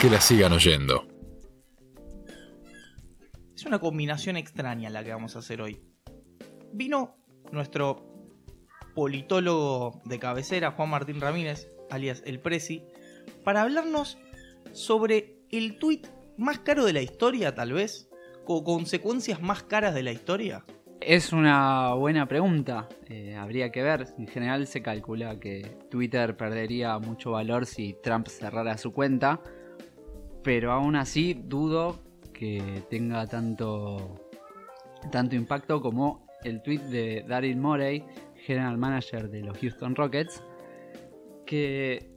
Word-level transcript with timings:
que 0.00 0.10
la 0.10 0.20
sigan 0.20 0.52
oyendo. 0.52 1.06
Es 3.54 3.64
una 3.64 3.78
combinación 3.78 4.36
extraña 4.36 4.90
la 4.90 5.02
que 5.02 5.12
vamos 5.12 5.36
a 5.36 5.38
hacer 5.38 5.62
hoy. 5.62 5.80
Vino 6.72 7.16
nuestro 7.50 8.06
politólogo 8.94 10.02
de 10.04 10.18
cabecera, 10.18 10.72
Juan 10.72 10.90
Martín 10.90 11.20
Ramírez, 11.20 11.70
alias 11.90 12.22
El 12.26 12.40
Prezi, 12.40 12.84
para 13.42 13.62
hablarnos 13.62 14.18
sobre 14.72 15.38
el 15.50 15.78
tuit 15.78 16.06
más 16.36 16.58
caro 16.58 16.84
de 16.84 16.92
la 16.92 17.00
historia, 17.00 17.54
tal 17.54 17.72
vez, 17.72 18.10
o 18.44 18.64
consecuencias 18.64 19.40
más 19.40 19.62
caras 19.62 19.94
de 19.94 20.02
la 20.02 20.12
historia. 20.12 20.64
Es 21.00 21.32
una 21.32 21.94
buena 21.94 22.26
pregunta. 22.26 22.88
Eh, 23.08 23.34
habría 23.36 23.70
que 23.70 23.82
ver. 23.82 24.08
En 24.18 24.26
general 24.26 24.66
se 24.66 24.82
calcula 24.82 25.38
que 25.38 25.78
Twitter 25.90 26.36
perdería 26.36 26.98
mucho 26.98 27.32
valor 27.32 27.64
si 27.64 27.96
Trump 28.02 28.28
cerrara 28.28 28.76
su 28.76 28.92
cuenta. 28.92 29.40
Pero 30.46 30.70
aún 30.70 30.94
así 30.94 31.34
dudo 31.34 31.98
que 32.32 32.84
tenga 32.88 33.26
tanto, 33.26 34.20
tanto 35.10 35.34
impacto 35.34 35.80
como 35.80 36.24
el 36.44 36.62
tweet 36.62 36.78
de 36.82 37.24
Daryl 37.26 37.56
Morey, 37.56 38.04
general 38.36 38.78
manager 38.78 39.28
de 39.28 39.42
los 39.42 39.58
Houston 39.58 39.96
Rockets, 39.96 40.44
que 41.46 42.08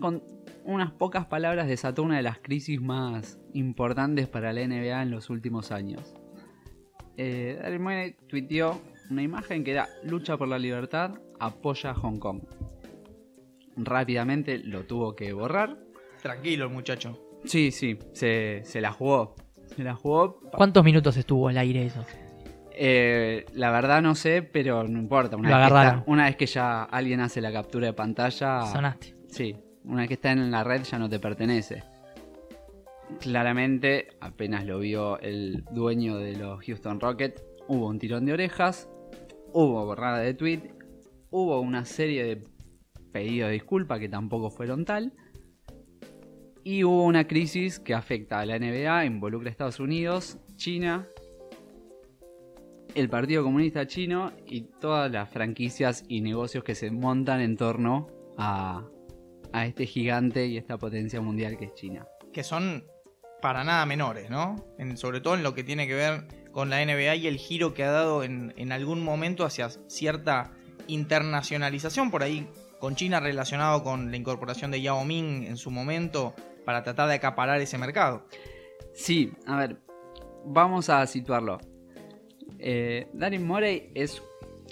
con 0.00 0.22
unas 0.64 0.92
pocas 0.92 1.26
palabras 1.26 1.68
desató 1.68 2.04
una 2.04 2.16
de 2.16 2.22
las 2.22 2.38
crisis 2.38 2.80
más 2.80 3.38
importantes 3.52 4.26
para 4.26 4.54
la 4.54 4.66
NBA 4.66 5.02
en 5.02 5.10
los 5.10 5.28
últimos 5.28 5.72
años. 5.72 6.14
Eh, 7.18 7.58
Daryl 7.60 7.80
Morey 7.80 8.16
tuiteó 8.28 8.80
una 9.10 9.22
imagen 9.22 9.62
que 9.62 9.72
era 9.72 9.90
lucha 10.04 10.38
por 10.38 10.48
la 10.48 10.58
libertad, 10.58 11.20
apoya 11.38 11.90
a 11.90 11.94
Hong 11.96 12.18
Kong. 12.18 12.40
Rápidamente 13.76 14.56
lo 14.56 14.84
tuvo 14.84 15.14
que 15.14 15.34
borrar. 15.34 15.89
Tranquilo 16.22 16.66
el 16.66 16.70
muchacho. 16.72 17.18
Sí, 17.44 17.70
sí, 17.70 17.98
se, 18.12 18.60
se 18.64 18.80
la 18.80 18.92
jugó. 18.92 19.34
Se 19.76 19.82
la 19.82 19.94
jugó. 19.94 20.40
¿Cuántos 20.56 20.84
minutos 20.84 21.16
estuvo 21.16 21.48
al 21.48 21.56
aire 21.58 21.86
eso? 21.86 22.04
Eh, 22.72 23.44
la 23.54 23.70
verdad 23.70 24.02
no 24.02 24.14
sé, 24.14 24.42
pero 24.42 24.86
no 24.88 24.98
importa. 24.98 25.36
Una, 25.36 25.50
Lo 25.50 25.56
vez 25.56 25.64
que, 25.68 25.74
está- 25.74 26.04
una 26.06 26.24
vez 26.24 26.36
que 26.36 26.46
ya 26.46 26.82
alguien 26.84 27.20
hace 27.20 27.40
la 27.40 27.52
captura 27.52 27.86
de 27.86 27.92
pantalla. 27.92 28.62
Sonaste. 28.66 29.14
Sí, 29.28 29.56
una 29.84 29.98
vez 30.02 30.08
que 30.08 30.14
está 30.14 30.32
en 30.32 30.50
la 30.50 30.64
red 30.64 30.82
ya 30.82 30.98
no 30.98 31.08
te 31.08 31.18
pertenece. 31.18 31.82
Claramente, 33.20 34.08
apenas 34.20 34.64
lo 34.64 34.78
vio 34.78 35.18
el 35.20 35.64
dueño 35.72 36.16
de 36.18 36.36
los 36.36 36.64
Houston 36.64 37.00
Rockets, 37.00 37.42
hubo 37.68 37.88
un 37.88 37.98
tirón 37.98 38.24
de 38.24 38.32
orejas, 38.32 38.88
hubo 39.52 39.84
borrada 39.84 40.18
de 40.20 40.32
tweet, 40.34 40.60
hubo 41.30 41.60
una 41.60 41.84
serie 41.84 42.22
de 42.24 42.44
pedidos 43.12 43.48
de 43.48 43.54
disculpa 43.54 43.98
que 43.98 44.08
tampoco 44.08 44.50
fueron 44.50 44.84
tal, 44.84 45.12
y 46.64 46.84
hubo 46.84 47.04
una 47.04 47.26
crisis 47.26 47.78
que 47.78 47.94
afecta 47.94 48.40
a 48.40 48.46
la 48.46 48.58
NBA, 48.58 49.04
involucra 49.06 49.48
a 49.48 49.50
Estados 49.52 49.80
Unidos, 49.80 50.38
China, 50.56 51.06
el 52.94 53.08
Partido 53.08 53.42
Comunista 53.44 53.86
Chino 53.86 54.32
y 54.46 54.62
todas 54.80 55.10
las 55.10 55.30
franquicias 55.30 56.04
y 56.08 56.20
negocios 56.20 56.64
que 56.64 56.74
se 56.74 56.90
montan 56.90 57.40
en 57.40 57.56
torno 57.56 58.08
a, 58.36 58.84
a 59.52 59.66
este 59.66 59.86
gigante 59.86 60.46
y 60.46 60.56
esta 60.56 60.76
potencia 60.76 61.20
mundial 61.20 61.56
que 61.56 61.66
es 61.66 61.74
China. 61.74 62.06
Que 62.32 62.42
son 62.42 62.84
para 63.40 63.64
nada 63.64 63.86
menores, 63.86 64.28
¿no? 64.28 64.56
En- 64.78 64.96
sobre 64.96 65.20
todo 65.20 65.34
en 65.34 65.42
lo 65.42 65.54
que 65.54 65.64
tiene 65.64 65.86
que 65.86 65.94
ver 65.94 66.26
con 66.52 66.68
la 66.68 66.84
NBA 66.84 67.14
y 67.16 67.26
el 67.28 67.36
giro 67.38 67.74
que 67.74 67.84
ha 67.84 67.90
dado 67.92 68.24
en, 68.24 68.52
en 68.56 68.72
algún 68.72 69.02
momento 69.04 69.44
hacia 69.44 69.68
cierta 69.86 70.52
internacionalización 70.88 72.10
por 72.10 72.22
ahí 72.24 72.48
con 72.80 72.96
China 72.96 73.20
relacionado 73.20 73.84
con 73.84 74.10
la 74.10 74.16
incorporación 74.16 74.70
de 74.72 74.82
Yao 74.82 75.04
Ming 75.04 75.44
en 75.44 75.56
su 75.56 75.70
momento 75.70 76.34
para 76.64 76.82
tratar 76.82 77.08
de 77.08 77.14
acaparar 77.14 77.60
ese 77.60 77.78
mercado. 77.78 78.26
Sí, 78.92 79.32
a 79.46 79.58
ver, 79.58 79.76
vamos 80.44 80.88
a 80.88 81.06
situarlo. 81.06 81.58
Eh, 82.58 83.08
Darin 83.12 83.46
Morey 83.46 83.90
es 83.94 84.22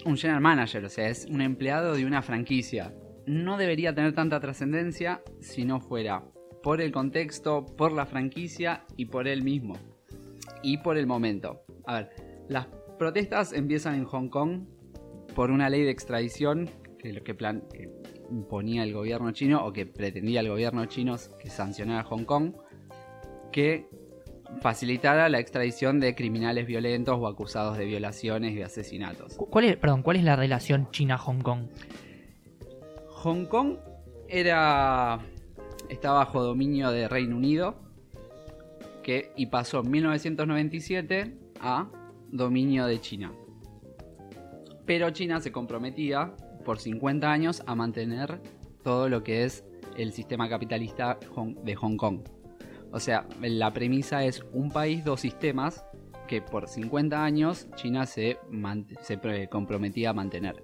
un 0.05 0.17
general 0.17 0.41
manager, 0.41 0.85
o 0.85 0.89
sea, 0.89 1.09
es 1.09 1.25
un 1.25 1.41
empleado 1.41 1.95
de 1.95 2.05
una 2.05 2.21
franquicia. 2.21 2.93
No 3.25 3.57
debería 3.57 3.93
tener 3.93 4.13
tanta 4.13 4.39
trascendencia 4.39 5.21
si 5.39 5.65
no 5.65 5.79
fuera 5.79 6.23
por 6.63 6.81
el 6.81 6.91
contexto, 6.91 7.65
por 7.65 7.91
la 7.91 8.05
franquicia 8.05 8.85
y 8.97 9.05
por 9.05 9.27
él 9.27 9.43
mismo. 9.43 9.75
Y 10.61 10.79
por 10.79 10.97
el 10.97 11.07
momento. 11.07 11.63
A 11.85 11.95
ver, 11.95 12.09
las 12.49 12.67
protestas 12.97 13.53
empiezan 13.53 13.95
en 13.95 14.03
Hong 14.05 14.29
Kong 14.29 14.65
por 15.35 15.51
una 15.51 15.69
ley 15.69 15.83
de 15.83 15.91
extradición 15.91 16.69
que 16.97 17.13
que 17.23 17.33
imponía 18.31 18.83
el 18.83 18.93
gobierno 18.93 19.31
chino 19.31 19.65
o 19.65 19.71
que 19.73 19.85
pretendía 19.85 20.39
el 20.41 20.49
gobierno 20.49 20.85
chino 20.85 21.15
que 21.39 21.49
sancionara 21.49 22.01
a 22.01 22.03
Hong 22.03 22.25
Kong 22.25 22.53
que 23.51 23.87
facilitara 24.61 25.29
la 25.29 25.39
extradición 25.39 25.99
de 25.99 26.15
criminales 26.15 26.65
violentos 26.65 27.17
o 27.19 27.27
acusados 27.27 27.77
de 27.77 27.85
violaciones 27.85 28.53
y 28.53 28.55
de 28.55 28.63
asesinatos. 28.63 29.35
Cu- 29.35 29.47
¿Cuál 29.49 29.65
es, 29.65 29.77
perdón, 29.77 30.01
¿cuál 30.03 30.17
es 30.17 30.23
la 30.23 30.35
relación 30.35 30.89
China-Hong 30.91 31.41
Kong? 31.41 31.67
Hong 33.07 33.45
Kong 33.45 33.77
era 34.27 35.19
está 35.89 36.11
bajo 36.11 36.43
dominio 36.43 36.91
de 36.91 37.07
Reino 37.07 37.35
Unido 37.35 37.75
que 39.03 39.31
y 39.35 39.47
pasó 39.47 39.79
en 39.81 39.89
1997 39.91 41.33
a 41.61 41.89
dominio 42.31 42.85
de 42.85 43.01
China. 43.01 43.31
Pero 44.85 45.09
China 45.11 45.39
se 45.41 45.51
comprometía 45.51 46.33
por 46.69 46.77
50 46.77 47.31
años 47.31 47.63
a 47.65 47.73
mantener 47.73 48.39
todo 48.83 49.09
lo 49.09 49.23
que 49.23 49.43
es 49.43 49.65
el 49.97 50.13
sistema 50.13 50.47
capitalista 50.47 51.17
de 51.63 51.73
Hong 51.73 51.97
Kong. 51.97 52.19
O 52.91 52.99
sea, 52.99 53.27
la 53.41 53.73
premisa 53.73 54.23
es 54.23 54.45
un 54.53 54.69
país, 54.69 55.03
dos 55.03 55.19
sistemas 55.19 55.83
que 56.27 56.43
por 56.43 56.67
50 56.67 57.23
años 57.23 57.67
China 57.73 58.05
se, 58.05 58.37
comprometía 59.49 60.11
a 60.11 60.13
mantener. 60.13 60.63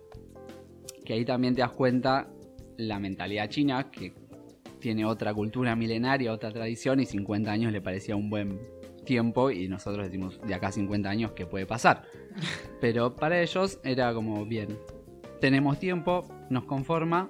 Que 1.03 1.13
ahí 1.13 1.25
también 1.25 1.55
te 1.55 1.61
das 1.61 1.71
cuenta 1.71 2.29
la 2.77 2.99
mentalidad 2.99 3.49
china, 3.49 3.89
que 3.89 4.13
tiene 4.79 5.05
otra 5.05 5.33
cultura 5.33 5.75
milenaria, 5.75 6.31
otra 6.31 6.51
tradición, 6.51 6.99
y 6.99 7.07
50 7.07 7.51
años 7.51 7.71
le 7.71 7.81
parecía 7.81 8.15
un 8.15 8.29
buen 8.29 8.59
tiempo, 9.05 9.49
y 9.49 9.67
nosotros 9.67 10.05
decimos 10.05 10.39
de 10.45 10.53
acá 10.53 10.67
a 10.67 10.71
50 10.71 11.09
años 11.09 11.31
qué 11.31 11.47
puede 11.47 11.65
pasar. 11.65 12.03
Pero 12.79 13.15
para 13.15 13.41
ellos 13.41 13.79
era 13.83 14.13
como, 14.13 14.45
bien, 14.45 14.77
tenemos 15.39 15.79
tiempo, 15.79 16.27
nos 16.49 16.65
conforma, 16.65 17.29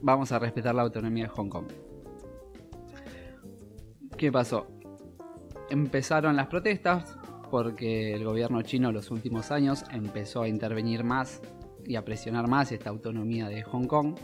vamos 0.00 0.32
a 0.32 0.38
respetar 0.38 0.74
la 0.74 0.82
autonomía 0.82 1.24
de 1.24 1.30
Hong 1.30 1.48
Kong. 1.48 1.66
¿Qué 4.16 4.30
pasó? 4.30 4.66
Empezaron 5.70 6.36
las 6.36 6.48
protestas 6.48 7.16
porque 7.50 8.14
el 8.14 8.24
gobierno 8.24 8.62
chino 8.62 8.92
los 8.92 9.10
últimos 9.10 9.50
años 9.50 9.84
empezó 9.92 10.42
a 10.42 10.48
intervenir 10.48 11.04
más 11.04 11.42
y 11.84 11.96
a 11.96 12.04
presionar 12.04 12.48
más 12.48 12.72
esta 12.72 12.90
autonomía 12.90 13.48
de 13.48 13.62
Hong 13.62 13.86
Kong. 13.86 14.16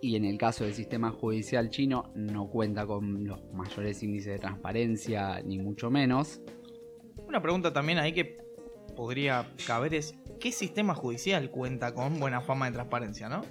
Y 0.00 0.16
en 0.16 0.24
el 0.24 0.36
caso 0.36 0.64
del 0.64 0.74
sistema 0.74 1.10
judicial 1.10 1.70
chino 1.70 2.10
no 2.14 2.48
cuenta 2.48 2.86
con 2.86 3.24
los 3.24 3.40
mayores 3.52 4.02
índices 4.02 4.32
de 4.32 4.38
transparencia, 4.38 5.40
ni 5.42 5.58
mucho 5.58 5.90
menos. 5.90 6.40
Una 7.28 7.40
pregunta 7.40 7.72
también 7.72 7.98
ahí 7.98 8.12
que 8.12 8.38
podría 8.96 9.52
caber 9.66 9.94
es, 9.94 10.14
¿qué 10.42 10.50
sistema 10.50 10.92
judicial 10.96 11.50
cuenta 11.50 11.94
con 11.94 12.18
buena 12.18 12.40
fama 12.40 12.66
de 12.66 12.72
transparencia, 12.72 13.28
no? 13.28 13.42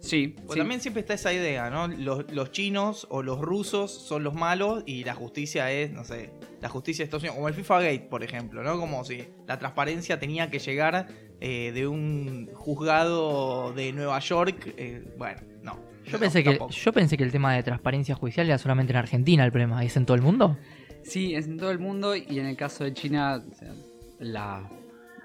Sí, 0.00 0.34
Porque 0.34 0.54
sí. 0.54 0.58
también 0.58 0.80
siempre 0.80 1.00
está 1.00 1.14
esa 1.14 1.32
idea, 1.32 1.70
¿no? 1.70 1.86
Los, 1.86 2.32
los 2.32 2.50
chinos 2.50 3.06
o 3.08 3.22
los 3.22 3.40
rusos 3.40 3.92
son 3.92 4.24
los 4.24 4.34
malos 4.34 4.82
y 4.84 5.04
la 5.04 5.14
justicia 5.14 5.70
es, 5.70 5.92
no 5.92 6.02
sé, 6.02 6.30
la 6.60 6.68
justicia 6.68 7.02
de 7.02 7.04
Estados 7.04 7.22
Unidos, 7.22 7.36
como 7.36 7.46
el 7.46 7.54
FIFA 7.54 7.82
Gate, 7.82 8.06
por 8.10 8.24
ejemplo, 8.24 8.64
¿no? 8.64 8.80
Como 8.80 9.04
si 9.04 9.28
la 9.46 9.60
transparencia 9.60 10.18
tenía 10.18 10.50
que 10.50 10.58
llegar 10.58 11.06
eh, 11.40 11.70
de 11.72 11.86
un 11.86 12.50
juzgado 12.52 13.72
de 13.72 13.92
Nueva 13.92 14.18
York. 14.18 14.74
eh, 14.76 15.04
bueno, 15.16 15.40
no. 15.62 15.78
Yo, 16.04 16.12
no, 16.12 16.18
pensé 16.18 16.42
que, 16.42 16.58
yo 16.68 16.92
pensé 16.92 17.16
que 17.16 17.22
el 17.22 17.30
tema 17.30 17.54
de 17.54 17.62
transparencia 17.62 18.16
judicial 18.16 18.48
era 18.48 18.58
solamente 18.58 18.92
en 18.92 18.96
Argentina 18.96 19.44
el 19.44 19.52
problema. 19.52 19.84
¿Es 19.84 19.96
en 19.96 20.04
todo 20.04 20.16
el 20.16 20.22
mundo? 20.22 20.58
Sí, 21.04 21.36
es 21.36 21.46
en 21.46 21.58
todo 21.58 21.70
el 21.70 21.78
mundo 21.78 22.16
y 22.16 22.40
en 22.40 22.46
el 22.46 22.56
caso 22.56 22.82
de 22.82 22.92
China 22.92 23.40
o 23.48 23.54
sea, 23.54 23.72
la, 24.18 24.68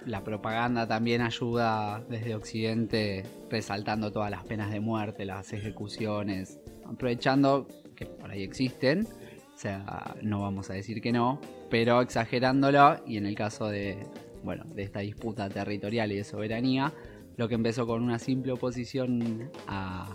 la 0.06 0.24
propaganda 0.24 0.88
también 0.88 1.22
ayuda 1.22 2.04
desde 2.10 2.36
Occidente 2.36 3.24
resaltando 3.50 4.12
todas 4.12 4.32
las 4.32 4.44
penas 4.44 4.72
de 4.72 4.80
muerte, 4.80 5.26
las 5.26 5.52
ejecuciones, 5.54 6.60
aprovechando 6.86 7.68
que 7.96 8.06
por 8.06 8.32
ahí 8.32 8.44
existen, 8.44 9.08
o 9.56 9.58
sea, 9.58 10.16
no 10.22 10.42
vamos 10.42 10.70
a 10.70 10.74
decir 10.74 11.02
que 11.02 11.12
no, 11.12 11.40
pero 11.70 12.02
exagerándolo 12.02 13.02
y 13.08 13.18
en 13.18 13.26
el 13.26 13.36
caso 13.36 13.68
de, 13.68 14.06
bueno, 14.44 14.66
de 14.66 14.84
esta 14.84 15.00
disputa 15.00 15.50
territorial 15.50 16.12
y 16.12 16.18
de 16.18 16.24
soberanía, 16.24 16.94
lo 17.38 17.48
que 17.48 17.56
empezó 17.56 17.88
con 17.88 18.04
una 18.04 18.20
simple 18.20 18.52
oposición 18.52 19.52
a, 19.68 20.14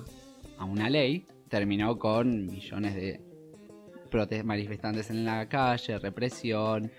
a 0.59 0.65
una 0.65 0.89
ley 0.89 1.27
terminó 1.49 1.99
con 1.99 2.47
millones 2.47 2.95
de 2.95 3.21
manifestantes 4.45 5.11
en 5.11 5.25
la 5.25 5.49
calle, 5.49 5.99
represión. 5.99 6.91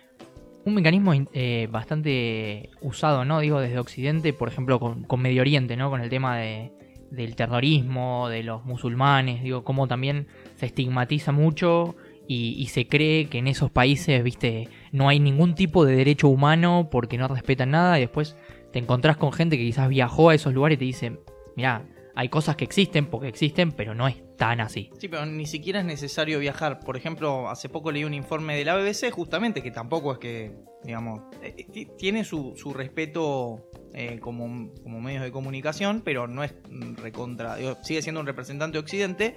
Un 0.63 0.75
mecanismo 0.75 1.13
eh, 1.33 1.67
bastante 1.71 2.69
usado, 2.81 3.25
¿no? 3.25 3.39
Digo, 3.39 3.59
desde 3.59 3.79
Occidente, 3.79 4.33
por 4.33 4.47
ejemplo, 4.47 4.79
con, 4.79 5.03
con 5.03 5.21
Medio 5.21 5.41
Oriente, 5.41 5.75
¿no? 5.75 5.89
Con 5.89 6.01
el 6.01 6.09
tema 6.09 6.37
de, 6.37 6.71
del 7.09 7.35
terrorismo, 7.35 8.29
de 8.29 8.43
los 8.43 8.63
musulmanes, 8.65 9.43
digo, 9.43 9.63
cómo 9.63 9.87
también 9.87 10.27
se 10.55 10.67
estigmatiza 10.67 11.31
mucho 11.31 11.95
y, 12.27 12.55
y 12.57 12.67
se 12.67 12.87
cree 12.87 13.25
que 13.25 13.39
en 13.39 13.47
esos 13.47 13.71
países, 13.71 14.23
viste, 14.23 14.69
no 14.91 15.09
hay 15.09 15.19
ningún 15.19 15.55
tipo 15.55 15.85
de 15.85 15.95
derecho 15.95 16.29
humano 16.29 16.89
porque 16.91 17.17
no 17.17 17.27
respetan 17.27 17.71
nada 17.71 17.97
y 17.97 18.01
después 18.01 18.37
te 18.71 18.79
encontrás 18.79 19.17
con 19.17 19.33
gente 19.33 19.57
que 19.57 19.65
quizás 19.65 19.89
viajó 19.89 20.29
a 20.29 20.35
esos 20.35 20.53
lugares 20.53 20.77
y 20.77 20.79
te 20.79 20.85
dice, 20.85 21.19
mira, 21.55 21.85
hay 22.15 22.29
cosas 22.29 22.55
que 22.55 22.63
existen 22.63 23.05
porque 23.05 23.27
existen, 23.27 23.71
pero 23.71 23.93
no 23.93 24.07
es 24.07 24.17
tan 24.41 24.59
así. 24.59 24.89
Sí, 24.97 25.07
pero 25.07 25.23
ni 25.27 25.45
siquiera 25.45 25.81
es 25.81 25.85
necesario 25.85 26.39
viajar. 26.39 26.79
Por 26.79 26.97
ejemplo, 26.97 27.47
hace 27.47 27.69
poco 27.69 27.91
leí 27.91 28.03
un 28.05 28.15
informe 28.15 28.57
de 28.57 28.65
la 28.65 28.75
BBC 28.75 29.11
justamente 29.11 29.61
que 29.61 29.69
tampoco 29.69 30.13
es 30.13 30.17
que, 30.17 30.51
digamos, 30.83 31.21
eh, 31.43 31.53
eh, 31.59 31.65
ti- 31.71 31.87
tiene 31.95 32.23
su, 32.23 32.55
su 32.55 32.73
respeto 32.73 33.69
eh, 33.93 34.17
como, 34.19 34.73
como 34.81 34.99
medios 34.99 35.21
de 35.21 35.31
comunicación, 35.31 36.01
pero 36.03 36.25
no 36.27 36.43
es 36.43 36.55
recontra, 36.95 37.55
digo, 37.57 37.77
sigue 37.83 38.01
siendo 38.01 38.19
un 38.19 38.25
representante 38.25 38.77
de 38.77 38.79
Occidente. 38.79 39.35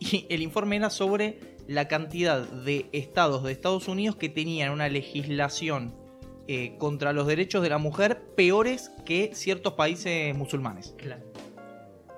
Y 0.00 0.24
el 0.30 0.40
informe 0.40 0.76
era 0.76 0.88
sobre 0.88 1.38
la 1.66 1.86
cantidad 1.86 2.40
de 2.40 2.86
estados 2.92 3.42
de 3.44 3.52
Estados 3.52 3.88
Unidos 3.88 4.16
que 4.16 4.30
tenían 4.30 4.72
una 4.72 4.88
legislación 4.88 5.94
eh, 6.48 6.76
contra 6.78 7.12
los 7.12 7.26
derechos 7.26 7.62
de 7.62 7.68
la 7.68 7.76
mujer 7.76 8.22
peores 8.34 8.90
que 9.04 9.32
ciertos 9.34 9.74
países 9.74 10.34
musulmanes. 10.34 10.94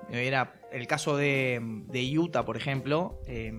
Era 0.09 0.53
el 0.71 0.87
caso 0.87 1.15
de, 1.17 1.59
de 1.87 2.17
Utah, 2.19 2.45
por 2.45 2.57
ejemplo. 2.57 3.19
eh, 3.27 3.51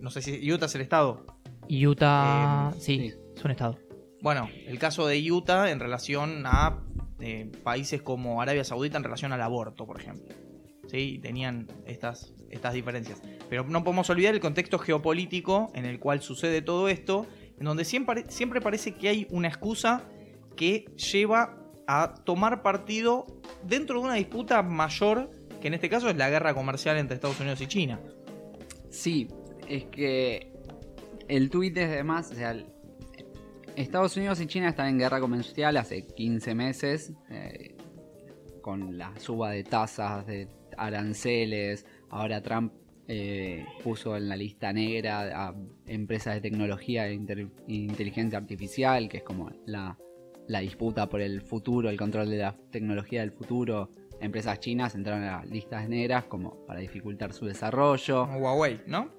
no 0.00 0.10
sé 0.10 0.20
si 0.22 0.52
Utah 0.52 0.66
es 0.66 0.74
el 0.74 0.82
estado. 0.82 1.24
Utah, 1.68 2.72
Eh, 2.74 2.80
sí, 2.80 2.98
sí. 2.98 3.14
es 3.36 3.44
un 3.44 3.50
estado. 3.50 3.78
Bueno, 4.20 4.48
el 4.66 4.78
caso 4.78 5.06
de 5.06 5.30
Utah 5.32 5.70
en 5.70 5.80
relación 5.80 6.42
a 6.46 6.82
eh, 7.20 7.50
países 7.62 8.02
como 8.02 8.42
Arabia 8.42 8.64
Saudita 8.64 8.98
en 8.98 9.04
relación 9.04 9.32
al 9.32 9.40
aborto, 9.42 9.86
por 9.86 9.98
ejemplo. 10.00 10.34
Sí, 10.88 11.18
tenían 11.22 11.68
estas, 11.86 12.34
estas 12.50 12.74
diferencias. 12.74 13.22
Pero 13.48 13.64
no 13.64 13.82
podemos 13.82 14.08
olvidar 14.10 14.34
el 14.34 14.40
contexto 14.40 14.78
geopolítico 14.78 15.72
en 15.74 15.86
el 15.86 15.98
cual 15.98 16.20
sucede 16.20 16.60
todo 16.60 16.88
esto, 16.88 17.26
en 17.58 17.64
donde 17.64 17.84
siempre, 17.86 18.26
siempre 18.28 18.60
parece 18.60 18.94
que 18.94 19.08
hay 19.08 19.26
una 19.30 19.48
excusa 19.48 20.02
que 20.56 20.84
lleva 20.96 21.56
a 21.86 22.14
tomar 22.24 22.62
partido 22.62 23.26
dentro 23.66 23.98
de 24.00 24.04
una 24.06 24.14
disputa 24.14 24.62
mayor, 24.62 25.30
que 25.64 25.68
en 25.68 25.72
este 25.72 25.88
caso 25.88 26.10
es 26.10 26.16
la 26.16 26.28
guerra 26.28 26.52
comercial 26.52 26.98
entre 26.98 27.14
Estados 27.14 27.40
Unidos 27.40 27.58
y 27.62 27.66
China. 27.66 27.98
Sí, 28.90 29.28
es 29.66 29.86
que 29.86 30.52
el 31.26 31.48
tuit 31.48 31.74
es 31.78 31.88
además, 31.88 32.30
o 32.32 32.34
sea, 32.34 32.54
Estados 33.74 34.14
Unidos 34.18 34.42
y 34.42 34.46
China 34.46 34.68
están 34.68 34.88
en 34.88 34.98
guerra 34.98 35.20
comercial 35.20 35.78
hace 35.78 36.06
15 36.06 36.54
meses, 36.54 37.14
eh, 37.30 37.78
con 38.60 38.98
la 38.98 39.18
suba 39.18 39.52
de 39.52 39.64
tasas, 39.64 40.26
de 40.26 40.48
aranceles, 40.76 41.86
ahora 42.10 42.42
Trump 42.42 42.74
eh, 43.08 43.64
puso 43.82 44.18
en 44.18 44.28
la 44.28 44.36
lista 44.36 44.70
negra 44.70 45.46
a 45.46 45.54
empresas 45.86 46.34
de 46.34 46.42
tecnología 46.42 47.08
e 47.08 47.14
inteligencia 47.68 48.36
artificial, 48.36 49.08
que 49.08 49.16
es 49.16 49.22
como 49.22 49.50
la 49.64 49.96
disputa 50.60 51.08
por 51.08 51.22
el 51.22 51.40
futuro, 51.40 51.88
el 51.88 51.96
control 51.96 52.28
de 52.28 52.36
la 52.36 52.54
tecnología 52.70 53.22
del 53.22 53.32
futuro. 53.32 54.03
Empresas 54.20 54.60
chinas 54.60 54.94
entraron 54.94 55.24
a 55.24 55.44
listas 55.44 55.88
negras 55.88 56.24
como 56.24 56.64
para 56.66 56.80
dificultar 56.80 57.32
su 57.32 57.46
desarrollo. 57.46 58.24
Huawei, 58.24 58.80
¿no? 58.86 59.10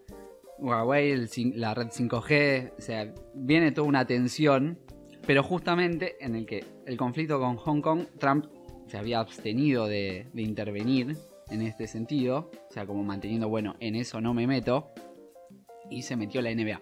Huawei, 0.57 1.12
el 1.12 1.30
la 1.56 1.74
red 1.74 1.88
5G, 1.88 2.74
o 2.77 2.81
sea, 2.81 3.13
viene 3.33 3.71
toda 3.71 3.88
una 3.88 4.06
tensión, 4.06 4.80
pero 5.27 5.44
justamente 5.44 6.15
en 6.24 6.36
el 6.36 6.45
que 6.45 6.63
el 6.86 6.97
conflicto 6.97 7.39
con 7.39 7.57
Hong 7.57 7.81
Kong, 7.81 8.06
Trump 8.19 8.45
se 8.88 8.97
había 8.97 9.19
abstenido 9.19 9.88
de, 9.88 10.27
de 10.33 10.42
intervenir 10.42 11.18
en 11.50 11.62
este 11.62 11.88
sentido, 11.88 12.50
o 12.69 12.74
sea, 12.74 12.86
como 12.86 13.03
manteniendo, 13.03 13.50
bueno, 13.50 13.75
en 13.80 13.95
eso 13.95 14.21
no 14.21 14.33
me 14.33 14.47
meto, 14.47 14.92
y 15.89 16.01
se 16.03 16.15
metió 16.15 16.42
la 16.42 16.53
NBA. 16.53 16.81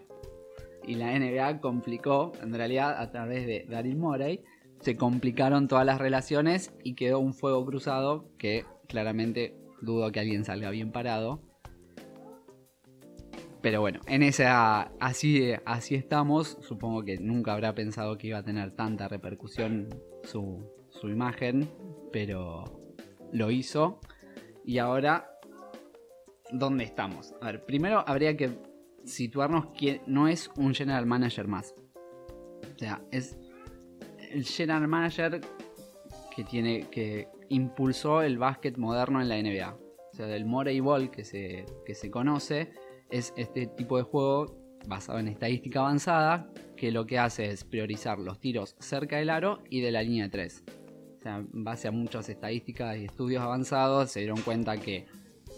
Y 0.86 0.96
la 0.96 1.18
NBA 1.18 1.60
complicó, 1.60 2.32
en 2.42 2.52
realidad, 2.52 3.00
a 3.00 3.10
través 3.10 3.46
de 3.46 3.66
Daryl 3.68 3.96
Morey, 3.96 4.42
se 4.84 4.96
complicaron 4.98 5.66
todas 5.66 5.86
las 5.86 5.98
relaciones 5.98 6.74
y 6.84 6.94
quedó 6.94 7.18
un 7.18 7.32
fuego 7.32 7.64
cruzado 7.64 8.28
que 8.36 8.66
claramente 8.86 9.56
dudo 9.80 10.12
que 10.12 10.20
alguien 10.20 10.44
salga 10.44 10.68
bien 10.68 10.92
parado. 10.92 11.40
Pero 13.62 13.80
bueno, 13.80 14.00
en 14.06 14.22
esa 14.22 14.92
así, 15.00 15.52
así 15.64 15.94
estamos. 15.94 16.58
Supongo 16.60 17.02
que 17.02 17.16
nunca 17.16 17.54
habrá 17.54 17.74
pensado 17.74 18.18
que 18.18 18.26
iba 18.26 18.38
a 18.38 18.42
tener 18.42 18.72
tanta 18.72 19.08
repercusión 19.08 19.88
su, 20.22 20.70
su 20.90 21.08
imagen, 21.08 21.70
pero 22.12 22.64
lo 23.32 23.50
hizo. 23.50 24.00
Y 24.66 24.76
ahora, 24.76 25.30
¿dónde 26.52 26.84
estamos? 26.84 27.34
A 27.40 27.46
ver, 27.46 27.64
primero 27.64 28.04
habría 28.06 28.36
que 28.36 28.50
situarnos 29.04 29.68
que 29.68 30.02
no 30.06 30.28
es 30.28 30.50
un 30.58 30.74
general 30.74 31.06
manager 31.06 31.48
más. 31.48 31.74
O 32.74 32.78
sea, 32.78 33.02
es 33.10 33.38
el 34.34 34.44
general 34.44 34.88
manager 34.88 35.40
que 36.34 36.44
tiene 36.44 36.88
que 36.90 37.28
impulsó 37.48 38.22
el 38.22 38.38
básquet 38.38 38.76
moderno 38.76 39.20
en 39.20 39.28
la 39.28 39.40
NBA. 39.40 39.74
O 40.12 40.16
sea, 40.16 40.26
del 40.26 40.44
Morey 40.44 40.80
Ball 40.80 41.10
que 41.10 41.24
se, 41.24 41.64
que 41.86 41.94
se 41.94 42.10
conoce 42.10 42.72
es 43.10 43.32
este 43.36 43.66
tipo 43.66 43.96
de 43.96 44.02
juego 44.02 44.56
basado 44.86 45.18
en 45.18 45.28
estadística 45.28 45.80
avanzada 45.80 46.50
que 46.76 46.90
lo 46.90 47.06
que 47.06 47.18
hace 47.18 47.50
es 47.50 47.64
priorizar 47.64 48.18
los 48.18 48.38
tiros 48.40 48.76
cerca 48.80 49.16
del 49.16 49.30
aro 49.30 49.62
y 49.70 49.80
de 49.80 49.92
la 49.92 50.02
línea 50.02 50.24
de 50.24 50.30
3. 50.30 50.64
O 51.18 51.22
sea, 51.22 51.36
en 51.36 51.64
base 51.64 51.88
a 51.88 51.90
muchas 51.90 52.28
estadísticas 52.28 52.96
y 52.98 53.04
estudios 53.04 53.42
avanzados 53.42 54.10
se 54.10 54.20
dieron 54.20 54.40
cuenta 54.42 54.76
que 54.76 55.06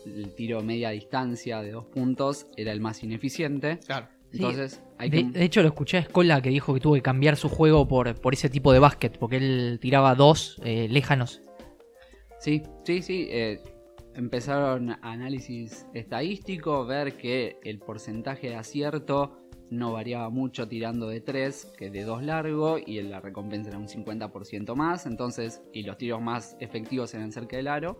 el 0.04 0.34
tiro 0.34 0.62
media 0.62 0.90
distancia 0.90 1.60
de 1.62 1.72
dos 1.72 1.86
puntos 1.86 2.46
era 2.56 2.72
el 2.72 2.80
más 2.80 3.02
ineficiente. 3.02 3.80
Claro. 3.86 4.08
Sí, 4.36 4.42
Entonces, 4.42 4.82
hay 4.98 5.10
De, 5.10 5.18
que... 5.18 5.38
de 5.38 5.44
hecho, 5.44 5.62
lo 5.62 5.68
escuché 5.68 5.96
a 5.96 6.00
Escola 6.00 6.40
que 6.42 6.50
dijo 6.50 6.74
que 6.74 6.80
tuvo 6.80 6.94
que 6.94 7.02
cambiar 7.02 7.36
su 7.36 7.48
juego 7.48 7.88
por, 7.88 8.14
por 8.20 8.34
ese 8.34 8.48
tipo 8.48 8.72
de 8.72 8.78
básquet, 8.78 9.18
porque 9.18 9.36
él 9.36 9.78
tiraba 9.80 10.14
dos 10.14 10.60
eh, 10.64 10.88
lejanos. 10.88 11.40
Sí, 12.38 12.62
sí, 12.84 13.02
sí. 13.02 13.26
eh, 13.30 13.60
empezaron 14.14 14.96
análisis 15.02 15.86
estadístico, 15.94 16.86
ver 16.86 17.16
que 17.16 17.58
el 17.64 17.78
porcentaje 17.78 18.48
de 18.48 18.56
acierto 18.56 19.38
no 19.70 19.92
variaba 19.92 20.30
mucho 20.30 20.68
tirando 20.68 21.08
de 21.08 21.20
3 21.20 21.72
que 21.76 21.90
de 21.90 22.04
2 22.04 22.22
largo 22.22 22.78
y 22.78 23.00
la 23.02 23.20
recompensa 23.20 23.70
era 23.70 23.78
un 23.78 23.88
50% 23.88 24.74
más, 24.74 25.06
entonces, 25.06 25.62
y 25.72 25.82
los 25.82 25.98
tiros 25.98 26.22
más 26.22 26.56
efectivos 26.60 27.12
eran 27.14 27.32
cerca 27.32 27.56
del 27.56 27.68
aro, 27.68 27.98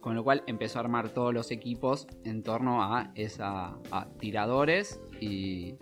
con 0.00 0.14
lo 0.14 0.22
cual 0.22 0.44
empezó 0.46 0.78
a 0.78 0.82
armar 0.82 1.08
todos 1.10 1.34
los 1.34 1.50
equipos 1.50 2.06
en 2.24 2.42
torno 2.42 2.82
a 2.82 3.10
esa 3.14 3.78
a 3.90 4.08
tiradores 4.18 5.00
y, 5.20 5.76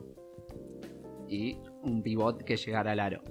y 1.28 1.58
un 1.82 2.02
pivot 2.02 2.42
que 2.42 2.56
llegara 2.56 2.92
al 2.92 3.00
aro. 3.00 3.22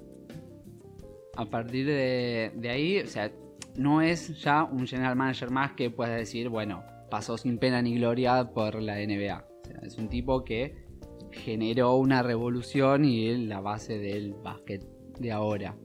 A 1.36 1.46
partir 1.46 1.86
de, 1.86 2.52
de 2.56 2.70
ahí, 2.70 3.00
o 3.00 3.08
sea, 3.08 3.32
no 3.76 4.02
es 4.02 4.42
ya 4.42 4.64
un 4.64 4.88
general 4.88 5.16
manager 5.16 5.52
más 5.52 5.74
que 5.74 5.90
pueda 5.90 6.16
decir, 6.16 6.50
bueno, 6.50 6.84
pasó 7.10 7.38
sin 7.38 7.58
pena 7.58 7.82
ni 7.82 7.96
gloria 7.96 8.52
por 8.54 8.82
la 8.82 8.96
NBA. 8.96 9.46
Es 9.84 9.98
un 9.98 10.10
tipo 10.10 10.44
que 10.44 10.86
generó 11.32 11.96
una 11.96 12.24
revolución 12.24 13.06
y 13.06 13.30
es 13.30 13.40
la 13.40 13.60
base 13.60 13.98
del 14.00 14.34
básquet 14.34 14.86
de 15.20 15.32
ahora. 15.32 15.76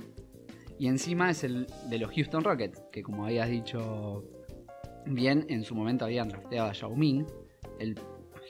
Y 0.79 0.89
encima 0.89 1.31
es 1.31 1.45
el 1.45 1.67
de 1.89 1.99
los 1.99 2.12
Houston 2.12 2.43
Rockets, 2.43 2.83
que 2.93 3.03
como 3.03 3.27
habías 3.27 3.50
dicho 3.50 4.25
bien, 5.07 5.45
en 5.49 5.65
su 5.65 5.75
momento 5.75 6.05
habían 6.05 6.29
drafteado 6.29 6.71
a 6.71 6.73
Yao 6.73 6.97
Ming, 6.97 7.27
el 7.79 7.97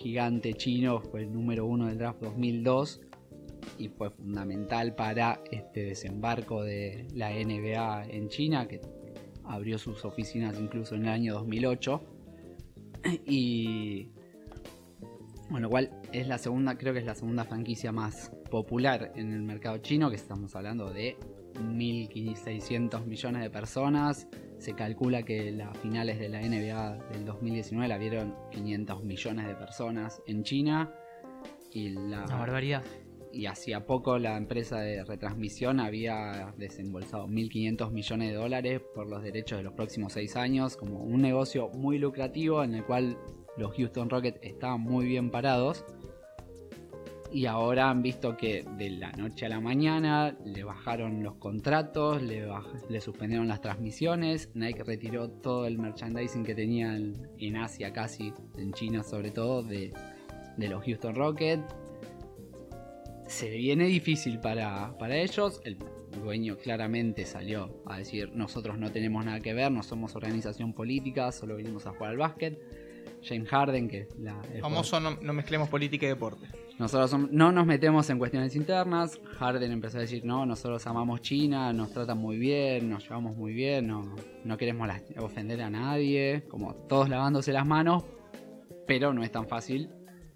gigante 0.00 0.54
chino, 0.54 1.00
fue 1.00 1.21
el 1.21 1.33
número 1.33 1.66
uno 1.66 1.87
del 1.87 1.99
draft 1.99 2.23
2002 2.23 3.02
y 3.76 3.88
fue 3.88 4.11
fundamental 4.11 4.95
para 4.95 5.42
este 5.50 5.85
desembarco 5.85 6.62
de 6.62 7.07
la 7.14 7.30
NBA 7.30 8.07
en 8.07 8.28
China, 8.28 8.66
que 8.66 8.80
abrió 9.45 9.78
sus 9.78 10.04
oficinas 10.07 10.59
incluso 10.59 10.95
en 10.95 11.02
el 11.02 11.11
año 11.11 11.35
2008. 11.35 12.00
Y 13.26 14.09
bueno, 15.50 15.69
igual 15.69 15.90
es 16.12 16.26
la 16.26 16.38
segunda, 16.38 16.78
creo 16.78 16.95
que 16.95 17.00
es 17.00 17.07
la 17.07 17.14
segunda 17.14 17.45
franquicia 17.45 17.92
más 17.92 18.33
popular 18.50 19.12
en 19.16 19.33
el 19.33 19.42
mercado 19.42 19.78
chino, 19.78 20.09
que 20.09 20.16
estamos 20.16 20.57
hablando 20.57 20.90
de 20.92 21.19
1.600 21.54 23.04
millones 23.04 23.42
de 23.42 23.50
personas. 23.50 24.28
Se 24.61 24.75
calcula 24.75 25.23
que 25.23 25.50
las 25.52 25.75
finales 25.79 26.19
de 26.19 26.29
la 26.29 26.43
NBA 26.43 26.99
del 27.12 27.25
2019 27.25 27.88
la 27.88 27.97
vieron 27.97 28.35
500 28.50 29.02
millones 29.05 29.47
de 29.49 29.55
personas 29.55 30.23
en 30.26 30.45
China. 30.45 30.95
Y 31.73 31.88
la, 31.88 32.25
Una 32.25 32.37
barbaridad. 32.37 32.83
y 33.33 33.47
hacía 33.47 33.87
poco 33.87 34.19
la 34.19 34.37
empresa 34.37 34.81
de 34.81 35.02
retransmisión 35.02 35.81
había 35.81 36.52
desembolsado 36.59 37.26
1.500 37.26 37.90
millones 37.90 38.29
de 38.33 38.35
dólares 38.35 38.83
por 38.95 39.09
los 39.09 39.23
derechos 39.23 39.57
de 39.57 39.64
los 39.64 39.73
próximos 39.73 40.12
6 40.12 40.37
años, 40.37 40.76
como 40.76 41.00
un 41.05 41.23
negocio 41.23 41.71
muy 41.71 41.99
lucrativo 41.99 42.62
en 42.62 42.75
el 42.75 42.85
cual 42.85 43.17
los 43.57 43.75
Houston 43.76 44.11
Rockets 44.11 44.40
estaban 44.43 44.83
muy 44.83 45.07
bien 45.07 45.31
parados. 45.31 45.87
Y 47.33 47.47
ahora 47.47 47.91
han 47.91 48.03
visto 48.03 48.37
que 48.37 48.65
de 48.77 48.91
la 48.91 49.13
noche 49.13 49.47
a 49.47 49.49
la 49.49 49.61
mañana 49.61 50.37
le 50.45 50.65
bajaron 50.65 51.23
los 51.23 51.37
contratos, 51.37 52.21
le, 52.21 52.49
baj- 52.49 52.89
le 52.89 53.01
suspendieron 53.01 53.47
las 53.47 53.61
transmisiones, 53.61 54.51
Nike 54.55 54.83
retiró 54.83 55.31
todo 55.31 55.67
el 55.67 55.79
merchandising 55.79 56.43
que 56.43 56.57
tenían 56.57 57.29
en 57.39 57.57
Asia 57.57 57.93
casi, 57.93 58.33
en 58.59 58.73
China 58.73 59.05
sobre 59.05 59.31
todo, 59.31 59.63
de, 59.63 59.93
de 60.57 60.69
los 60.69 60.85
Houston 60.85 61.15
Rockets. 61.15 61.63
Se 63.29 63.49
viene 63.51 63.85
difícil 63.85 64.41
para, 64.41 64.99
para 64.99 65.17
ellos. 65.17 65.61
El 65.65 65.79
dueño 66.25 66.57
claramente 66.57 67.25
salió 67.27 67.81
a 67.87 67.99
decir 67.99 68.33
nosotros 68.35 68.77
no 68.77 68.91
tenemos 68.91 69.25
nada 69.25 69.39
que 69.39 69.55
ver, 69.55 69.71
no 69.71 69.85
somos 69.85 70.17
organización 70.17 70.73
política, 70.73 71.31
solo 71.31 71.55
vinimos 71.55 71.87
a 71.87 71.91
jugar 71.91 72.11
al 72.11 72.17
básquet. 72.17 72.61
James 73.23 73.49
Harden, 73.49 73.89
que 73.89 74.09
la, 74.19 74.41
el 74.53 74.61
Famoso 74.61 75.00
no, 75.00 75.17
no 75.21 75.33
mezclemos 75.33 75.69
política 75.69 76.07
y 76.07 76.09
deporte. 76.09 76.47
nosotros 76.79 77.31
no 77.31 77.53
nos 77.53 77.67
metemos 77.67 78.09
en 78.11 78.19
cuestiones 78.19 78.57
internas. 78.57 79.21
Harden 79.39 79.71
empezó 79.73 79.99
a 79.99 80.00
decir, 80.03 80.25
no, 80.25 80.47
nosotros 80.47 80.87
amamos 80.87 81.21
China, 81.21 81.73
nos 81.73 81.93
tratan 81.93 82.19
muy 82.19 82.39
bien, 82.39 82.89
nos 82.89 83.05
llevamos 83.05 83.37
muy 83.37 83.53
bien, 83.53 83.87
no, 83.87 84.15
no 84.45 84.57
queremos 84.57 84.89
ofender 85.19 85.61
a 85.62 85.71
nadie, 85.71 86.45
como 86.49 86.75
todos 86.75 87.09
lavándose 87.09 87.53
las 87.53 87.67
manos, 87.67 88.05
pero 88.87 89.12
no 89.12 89.23
es 89.23 89.31
tan 89.31 89.47
fácil. 89.47 89.91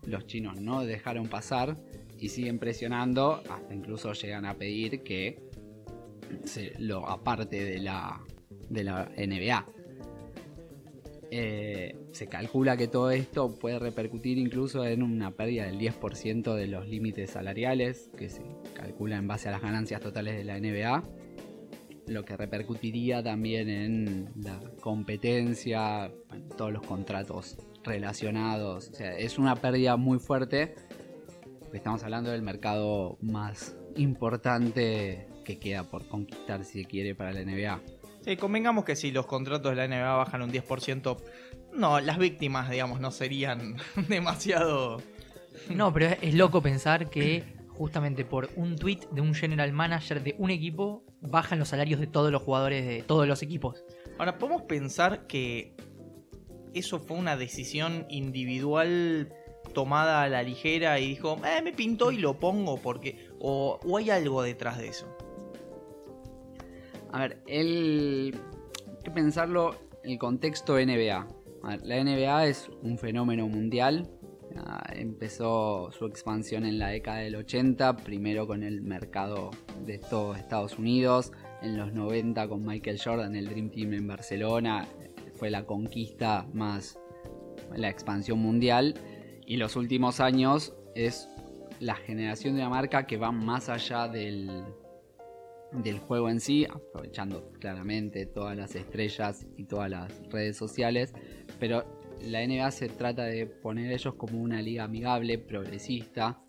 Los 0.06 0.26
chinos 0.26 0.60
no 0.60 0.84
dejaron 0.84 1.28
pasar 1.28 1.76
y 2.18 2.28
siguen 2.28 2.58
presionando, 2.58 3.42
hasta 3.48 3.74
incluso 3.74 4.12
llegan 4.12 4.44
a 4.44 4.54
pedir 4.54 5.02
que 5.02 5.42
se 6.44 6.74
lo 6.78 7.08
aparte 7.08 7.64
de 7.64 7.78
la, 7.80 8.20
de 8.68 8.84
la 8.84 9.10
NBA. 9.16 9.73
Eh, 11.36 11.96
se 12.12 12.28
calcula 12.28 12.76
que 12.76 12.86
todo 12.86 13.10
esto 13.10 13.58
puede 13.58 13.80
repercutir 13.80 14.38
incluso 14.38 14.84
en 14.84 15.02
una 15.02 15.32
pérdida 15.32 15.64
del 15.64 15.80
10% 15.80 16.54
de 16.54 16.68
los 16.68 16.86
límites 16.86 17.30
salariales, 17.30 18.08
que 18.16 18.28
se 18.28 18.44
calcula 18.72 19.16
en 19.16 19.26
base 19.26 19.48
a 19.48 19.50
las 19.50 19.60
ganancias 19.60 20.00
totales 20.00 20.36
de 20.36 20.44
la 20.44 20.60
NBA, 20.60 21.02
lo 22.06 22.24
que 22.24 22.36
repercutiría 22.36 23.20
también 23.20 23.68
en 23.68 24.30
la 24.44 24.60
competencia, 24.80 26.12
en 26.32 26.48
todos 26.50 26.72
los 26.72 26.86
contratos 26.86 27.58
relacionados. 27.82 28.90
O 28.90 28.94
sea, 28.94 29.18
es 29.18 29.36
una 29.36 29.56
pérdida 29.56 29.96
muy 29.96 30.20
fuerte. 30.20 30.76
Estamos 31.72 32.04
hablando 32.04 32.30
del 32.30 32.42
mercado 32.42 33.18
más 33.20 33.76
importante 33.96 35.26
que 35.44 35.58
queda 35.58 35.82
por 35.82 36.06
conquistar, 36.06 36.62
si 36.64 36.82
se 36.82 36.88
quiere, 36.88 37.16
para 37.16 37.32
la 37.32 37.42
NBA. 37.42 38.03
Sí, 38.24 38.38
convengamos 38.38 38.86
que 38.86 38.96
si 38.96 39.10
los 39.10 39.26
contratos 39.26 39.76
de 39.76 39.76
la 39.76 39.86
NBA 39.86 40.16
bajan 40.16 40.40
un 40.40 40.50
10%, 40.50 41.18
no, 41.74 42.00
las 42.00 42.16
víctimas, 42.16 42.70
digamos, 42.70 42.98
no 42.98 43.10
serían 43.10 43.76
demasiado... 44.08 45.02
No, 45.68 45.92
pero 45.92 46.06
es, 46.06 46.18
es 46.22 46.34
loco 46.34 46.62
pensar 46.62 47.10
que 47.10 47.44
justamente 47.68 48.24
por 48.24 48.48
un 48.56 48.76
tweet 48.76 49.00
de 49.10 49.20
un 49.20 49.34
general 49.34 49.74
manager 49.74 50.22
de 50.22 50.34
un 50.38 50.50
equipo 50.50 51.04
bajan 51.20 51.58
los 51.58 51.68
salarios 51.68 52.00
de 52.00 52.06
todos 52.06 52.32
los 52.32 52.40
jugadores 52.40 52.86
de 52.86 53.02
todos 53.02 53.28
los 53.28 53.42
equipos. 53.42 53.84
Ahora, 54.18 54.38
¿podemos 54.38 54.62
pensar 54.62 55.26
que 55.26 55.76
eso 56.72 57.00
fue 57.00 57.18
una 57.18 57.36
decisión 57.36 58.06
individual 58.08 59.34
tomada 59.74 60.22
a 60.22 60.28
la 60.30 60.42
ligera 60.42 60.98
y 60.98 61.08
dijo, 61.08 61.38
eh, 61.44 61.60
me 61.62 61.74
pintó 61.74 62.10
y 62.10 62.16
lo 62.16 62.40
pongo 62.40 62.78
porque... 62.78 63.28
O, 63.38 63.80
o 63.84 63.98
hay 63.98 64.08
algo 64.08 64.42
detrás 64.42 64.78
de 64.78 64.88
eso? 64.88 65.14
A 67.14 67.20
ver, 67.20 67.40
el... 67.46 68.36
hay 68.88 69.04
que 69.04 69.10
pensarlo 69.12 69.76
el 70.02 70.18
contexto 70.18 70.74
NBA. 70.74 71.28
La 71.84 72.02
NBA 72.02 72.46
es 72.48 72.68
un 72.82 72.98
fenómeno 72.98 73.46
mundial. 73.46 74.10
Ah, 74.56 74.82
empezó 74.92 75.92
su 75.92 76.06
expansión 76.06 76.66
en 76.66 76.80
la 76.80 76.88
década 76.88 77.18
del 77.18 77.36
80, 77.36 77.98
primero 77.98 78.48
con 78.48 78.64
el 78.64 78.82
mercado 78.82 79.52
de 79.86 79.94
Estados 79.94 80.76
Unidos, 80.76 81.30
en 81.62 81.76
los 81.76 81.92
90 81.92 82.48
con 82.48 82.64
Michael 82.64 83.00
Jordan, 83.02 83.36
el 83.36 83.48
Dream 83.48 83.70
Team 83.70 83.94
en 83.94 84.08
Barcelona, 84.08 84.88
fue 85.34 85.50
la 85.50 85.64
conquista 85.66 86.48
más 86.52 86.98
la 87.76 87.90
expansión 87.90 88.40
mundial 88.40 88.94
y 89.46 89.56
los 89.56 89.76
últimos 89.76 90.18
años 90.18 90.74
es 90.96 91.28
la 91.78 91.94
generación 91.94 92.56
de 92.56 92.62
la 92.62 92.68
marca 92.68 93.06
que 93.06 93.18
va 93.18 93.30
más 93.30 93.68
allá 93.68 94.08
del, 94.08 94.64
del 95.82 95.98
juego 95.98 96.30
en 96.30 96.40
sí, 96.40 96.64
aprovechando 96.64 97.50
claramente 97.58 98.26
todas 98.26 98.56
las 98.56 98.74
estrellas 98.74 99.46
y 99.56 99.64
todas 99.64 99.90
las 99.90 100.12
redes 100.30 100.56
sociales, 100.56 101.12
pero 101.58 101.84
la 102.22 102.46
NBA 102.46 102.70
se 102.70 102.88
trata 102.88 103.24
de 103.24 103.46
poner 103.46 103.92
ellos 103.92 104.14
como 104.14 104.40
una 104.40 104.62
liga 104.62 104.84
amigable, 104.84 105.38
progresista, 105.38 106.40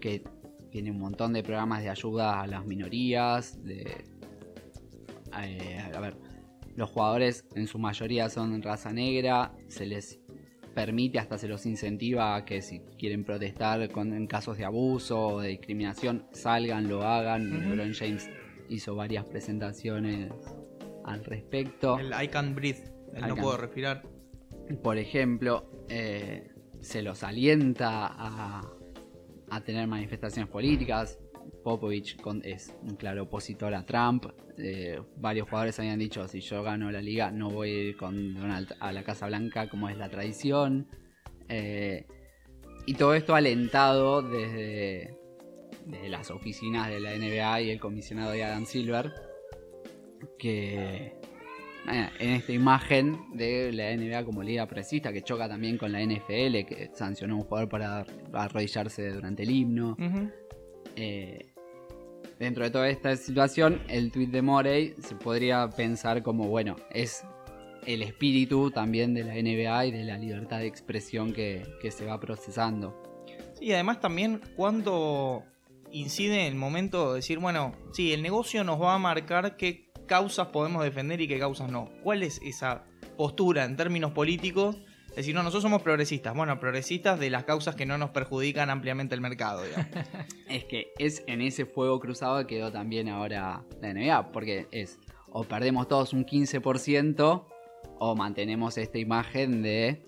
que 0.00 0.22
tiene 0.70 0.90
un 0.90 0.98
montón 0.98 1.32
de 1.32 1.42
programas 1.42 1.82
de 1.82 1.88
ayuda 1.88 2.40
a 2.40 2.46
las 2.46 2.66
minorías, 2.66 3.62
de... 3.64 4.04
eh, 5.42 5.92
a 5.94 6.00
ver, 6.00 6.16
los 6.76 6.90
jugadores 6.90 7.46
en 7.54 7.66
su 7.66 7.78
mayoría 7.78 8.28
son 8.28 8.60
raza 8.62 8.92
negra, 8.92 9.52
se 9.68 9.86
les 9.86 10.20
permite, 10.74 11.18
hasta 11.18 11.38
se 11.38 11.48
los 11.48 11.64
incentiva 11.64 12.36
a 12.36 12.44
que 12.44 12.60
si 12.60 12.80
quieren 12.98 13.24
protestar 13.24 13.90
con, 13.90 14.12
en 14.12 14.26
casos 14.26 14.58
de 14.58 14.66
abuso 14.66 15.28
o 15.28 15.40
de 15.40 15.48
discriminación, 15.48 16.26
salgan, 16.32 16.86
lo 16.86 17.02
hagan. 17.02 17.50
Ujú. 17.50 17.70
LeBron 17.70 17.94
James 17.94 18.28
hizo 18.68 18.94
varias 18.94 19.24
presentaciones 19.26 20.32
al 21.04 21.24
respecto. 21.24 21.98
El 21.98 22.12
I 22.22 22.28
can't 22.28 22.54
breathe, 22.54 22.82
el 23.14 23.18
I 23.18 23.22
no 23.22 23.28
can't. 23.28 23.40
puedo 23.40 23.56
respirar. 23.56 24.02
Por 24.82 24.98
ejemplo, 24.98 25.70
eh, 25.88 26.50
se 26.80 27.02
los 27.02 27.22
alienta 27.22 28.06
a, 28.06 28.62
a 29.50 29.60
tener 29.62 29.86
manifestaciones 29.86 30.50
políticas. 30.50 31.18
Popovich 31.62 32.20
con- 32.20 32.42
es 32.44 32.76
un 32.82 32.94
claro 32.96 33.24
opositor 33.24 33.74
a 33.74 33.84
Trump. 33.84 34.26
Eh, 34.58 35.00
varios 35.16 35.48
jugadores 35.48 35.78
habían 35.80 35.98
dicho, 35.98 36.26
si 36.28 36.40
yo 36.40 36.62
gano 36.62 36.90
la 36.90 37.00
liga 37.02 37.30
no 37.30 37.50
voy 37.50 37.70
a 37.70 37.82
ir 37.88 37.96
con 37.96 38.34
Donald 38.34 38.72
a 38.80 38.92
la 38.92 39.02
Casa 39.02 39.26
Blanca 39.26 39.68
como 39.68 39.88
es 39.88 39.96
la 39.96 40.08
tradición. 40.08 40.88
Eh, 41.48 42.06
y 42.86 42.94
todo 42.94 43.14
esto 43.14 43.34
alentado 43.34 44.22
desde, 44.22 45.16
desde 45.86 46.08
las 46.08 46.30
oficinas 46.30 46.88
de 46.88 47.00
la 47.00 47.16
NBA 47.16 47.62
y 47.62 47.70
el 47.70 47.80
comisionado 47.80 48.32
de 48.32 48.44
Adam 48.44 48.66
Silver. 48.66 49.12
Que 50.38 51.16
eh, 51.88 52.10
en 52.18 52.30
esta 52.30 52.52
imagen 52.52 53.16
de 53.32 53.72
la 53.72 53.96
NBA 53.96 54.24
como 54.24 54.42
liga 54.42 54.66
presista 54.66 55.12
que 55.12 55.22
choca 55.22 55.48
también 55.48 55.78
con 55.78 55.92
la 55.92 56.00
NFL 56.04 56.66
que 56.66 56.90
sancionó 56.94 57.34
a 57.34 57.36
un 57.38 57.44
jugador 57.44 57.68
para 57.68 58.04
arrodillarse 58.32 59.10
durante 59.10 59.44
el 59.44 59.50
himno. 59.50 59.96
Eh, 60.96 61.52
dentro 62.38 62.64
de 62.64 62.70
toda 62.70 62.88
esta 62.88 63.16
situación, 63.16 63.82
el 63.88 64.10
tweet 64.10 64.28
de 64.28 64.42
Morey 64.42 64.94
se 65.00 65.14
podría 65.14 65.68
pensar 65.68 66.22
como, 66.22 66.48
bueno, 66.48 66.76
es 66.90 67.24
el 67.86 68.02
espíritu 68.02 68.72
también 68.72 69.14
de 69.14 69.22
la 69.22 69.34
NBA 69.34 69.86
y 69.86 69.90
de 69.92 70.04
la 70.04 70.18
libertad 70.18 70.58
de 70.58 70.66
expresión 70.66 71.32
que, 71.32 71.62
que 71.80 71.92
se 71.92 72.04
va 72.04 72.18
procesando. 72.18 73.00
Sí, 73.54 73.66
y 73.66 73.72
además 73.72 74.00
también 74.00 74.40
cuando 74.56 75.44
incide 76.00 76.46
el 76.46 76.54
momento 76.54 77.10
de 77.10 77.16
decir, 77.16 77.38
bueno, 77.38 77.74
sí, 77.92 78.12
el 78.12 78.22
negocio 78.22 78.64
nos 78.64 78.80
va 78.80 78.94
a 78.94 78.98
marcar 78.98 79.56
qué 79.56 79.90
causas 80.06 80.48
podemos 80.48 80.84
defender 80.84 81.20
y 81.20 81.28
qué 81.28 81.38
causas 81.38 81.70
no. 81.70 81.90
¿Cuál 82.02 82.22
es 82.22 82.40
esa 82.42 82.84
postura 83.16 83.64
en 83.64 83.76
términos 83.76 84.12
políticos? 84.12 84.76
Es 85.10 85.16
decir, 85.16 85.34
no, 85.34 85.42
nosotros 85.42 85.62
somos 85.62 85.82
progresistas. 85.82 86.34
Bueno, 86.34 86.60
progresistas 86.60 87.18
de 87.18 87.30
las 87.30 87.44
causas 87.44 87.74
que 87.74 87.86
no 87.86 87.96
nos 87.96 88.10
perjudican 88.10 88.68
ampliamente 88.68 89.14
el 89.14 89.22
mercado, 89.22 89.62
digamos. 89.64 89.86
Es 90.48 90.64
que 90.64 90.92
es 90.98 91.24
en 91.26 91.40
ese 91.40 91.66
fuego 91.66 91.98
cruzado 91.98 92.38
que 92.46 92.56
quedó 92.56 92.70
también 92.70 93.08
ahora 93.08 93.64
la 93.80 93.92
NBA, 93.92 94.32
porque 94.32 94.68
es 94.70 94.98
o 95.30 95.44
perdemos 95.44 95.88
todos 95.88 96.12
un 96.12 96.24
15% 96.24 97.44
o 97.98 98.16
mantenemos 98.16 98.78
esta 98.78 98.98
imagen 98.98 99.62
de 99.62 100.06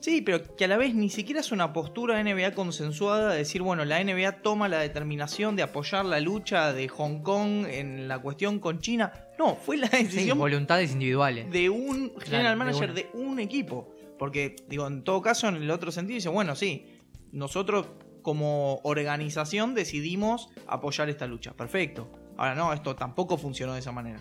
Sí, 0.00 0.22
pero 0.22 0.56
que 0.56 0.64
a 0.64 0.68
la 0.68 0.76
vez 0.78 0.94
ni 0.94 1.10
siquiera 1.10 1.40
es 1.40 1.52
una 1.52 1.72
postura 1.74 2.22
NBA 2.22 2.52
consensuada 2.54 3.32
de 3.32 3.38
decir, 3.38 3.60
bueno, 3.62 3.84
la 3.84 4.02
NBA 4.02 4.40
toma 4.42 4.66
la 4.68 4.78
determinación 4.78 5.56
de 5.56 5.62
apoyar 5.62 6.06
la 6.06 6.20
lucha 6.20 6.72
de 6.72 6.88
Hong 6.88 7.20
Kong 7.22 7.66
en 7.68 8.08
la 8.08 8.18
cuestión 8.18 8.58
con 8.60 8.78
China. 8.80 9.12
No, 9.38 9.56
fue 9.56 9.76
la 9.76 9.88
Sí, 9.88 10.04
decisión 10.04 10.38
voluntades 10.38 10.92
individuales. 10.92 11.50
de 11.50 11.68
un 11.68 12.12
general 12.20 12.52
de 12.52 12.56
manager 12.56 12.84
una. 12.90 12.94
de 12.94 13.10
un 13.14 13.38
equipo. 13.40 13.92
Porque, 14.18 14.56
digo, 14.68 14.86
en 14.86 15.02
todo 15.04 15.20
caso, 15.22 15.48
en 15.48 15.56
el 15.56 15.70
otro 15.70 15.90
sentido, 15.92 16.14
dice, 16.16 16.28
bueno, 16.30 16.54
sí, 16.56 16.86
nosotros 17.32 17.86
como 18.22 18.80
organización 18.84 19.74
decidimos 19.74 20.48
apoyar 20.66 21.08
esta 21.08 21.26
lucha. 21.26 21.52
Perfecto. 21.54 22.10
Ahora 22.36 22.54
no, 22.54 22.72
esto 22.72 22.96
tampoco 22.96 23.36
funcionó 23.38 23.74
de 23.74 23.80
esa 23.80 23.92
manera. 23.92 24.20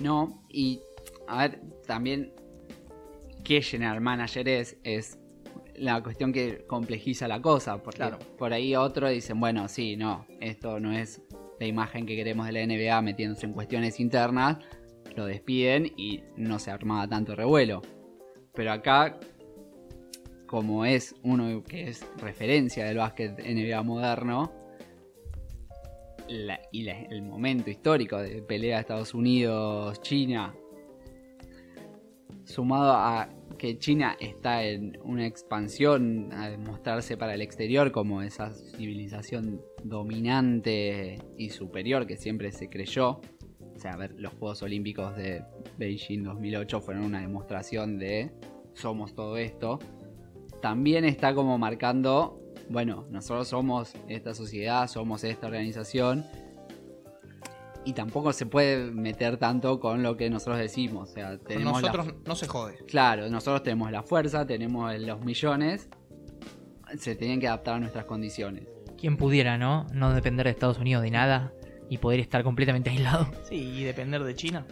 No, 0.00 0.42
y 0.48 0.80
a 1.28 1.38
ver, 1.48 1.60
también 1.86 2.32
qué 3.46 3.62
general 3.62 4.00
manager 4.00 4.48
es, 4.48 4.76
es 4.82 5.18
la 5.76 6.02
cuestión 6.02 6.32
que 6.32 6.64
complejiza 6.66 7.28
la 7.28 7.40
cosa, 7.40 7.80
porque 7.82 7.98
Claro. 7.98 8.18
por 8.36 8.52
ahí 8.52 8.74
otros 8.74 9.10
dicen, 9.12 9.38
bueno, 9.38 9.68
sí, 9.68 9.96
no, 9.96 10.26
esto 10.40 10.80
no 10.80 10.90
es 10.92 11.22
la 11.60 11.66
imagen 11.66 12.06
que 12.06 12.16
queremos 12.16 12.46
de 12.46 12.52
la 12.52 12.62
NBA 12.66 13.00
metiéndose 13.02 13.46
en 13.46 13.52
cuestiones 13.52 14.00
internas, 14.00 14.58
lo 15.14 15.26
despiden 15.26 15.92
y 15.96 16.22
no 16.36 16.58
se 16.58 16.70
armaba 16.72 17.06
tanto 17.08 17.36
revuelo. 17.36 17.82
Pero 18.54 18.72
acá 18.72 19.18
como 20.46 20.84
es 20.84 21.14
uno 21.22 21.62
que 21.62 21.88
es 21.88 22.04
referencia 22.18 22.84
del 22.86 22.96
básquet 22.98 23.38
NBA 23.38 23.82
moderno, 23.82 24.52
la- 26.28 26.60
y 26.72 26.82
la- 26.82 27.00
el 27.02 27.22
momento 27.22 27.70
histórico 27.70 28.18
de 28.18 28.42
pelea 28.42 28.80
Estados 28.80 29.14
Unidos-China, 29.14 30.54
sumado 32.46 32.92
a 32.92 33.28
que 33.58 33.78
China 33.78 34.16
está 34.20 34.64
en 34.64 34.98
una 35.02 35.26
expansión 35.26 36.32
a 36.32 36.48
demostrarse 36.48 37.16
para 37.16 37.34
el 37.34 37.42
exterior 37.42 37.92
como 37.92 38.22
esa 38.22 38.52
civilización 38.54 39.60
dominante 39.82 41.18
y 41.36 41.50
superior 41.50 42.06
que 42.06 42.16
siempre 42.16 42.52
se 42.52 42.68
creyó. 42.68 43.20
O 43.74 43.78
sea, 43.78 43.92
a 43.92 43.96
ver, 43.96 44.14
los 44.18 44.32
Juegos 44.34 44.62
Olímpicos 44.62 45.16
de 45.16 45.42
Beijing 45.76 46.22
2008 46.22 46.80
fueron 46.80 47.04
una 47.04 47.20
demostración 47.20 47.98
de 47.98 48.30
somos 48.74 49.14
todo 49.14 49.36
esto. 49.36 49.78
También 50.62 51.04
está 51.04 51.34
como 51.34 51.58
marcando, 51.58 52.40
bueno, 52.68 53.06
nosotros 53.10 53.48
somos 53.48 53.94
esta 54.08 54.34
sociedad, 54.34 54.88
somos 54.88 55.24
esta 55.24 55.46
organización. 55.46 56.24
Y 57.86 57.92
tampoco 57.92 58.32
se 58.32 58.44
puede 58.46 58.90
meter 58.90 59.36
tanto 59.38 59.78
con 59.80 60.02
lo 60.02 60.16
que 60.16 60.28
nosotros 60.28 60.58
decimos. 60.58 61.08
O 61.10 61.12
sea, 61.12 61.28
Con 61.38 61.46
tenemos 61.46 61.80
la- 61.80 61.88
nosotros 61.92 62.14
no 62.26 62.34
se 62.34 62.46
jode. 62.48 62.76
Claro, 62.88 63.30
nosotros 63.30 63.62
tenemos 63.62 63.90
la 63.92 64.02
fuerza, 64.02 64.44
tenemos 64.46 64.92
los 64.98 65.24
millones. 65.24 65.88
Se 66.98 67.14
tienen 67.14 67.40
que 67.40 67.46
adaptar 67.48 67.76
a 67.76 67.78
nuestras 67.80 68.04
condiciones. 68.04 68.64
Quien 68.98 69.16
pudiera, 69.16 69.56
¿no? 69.56 69.86
No 69.92 70.12
depender 70.12 70.44
de 70.46 70.50
Estados 70.50 70.78
Unidos 70.78 71.02
de 71.02 71.10
nada 71.10 71.52
y 71.88 71.98
poder 71.98 72.18
estar 72.20 72.42
completamente 72.42 72.90
aislado. 72.90 73.30
Sí, 73.48 73.56
y 73.56 73.84
depender 73.84 74.24
de 74.24 74.34
China. 74.34 74.66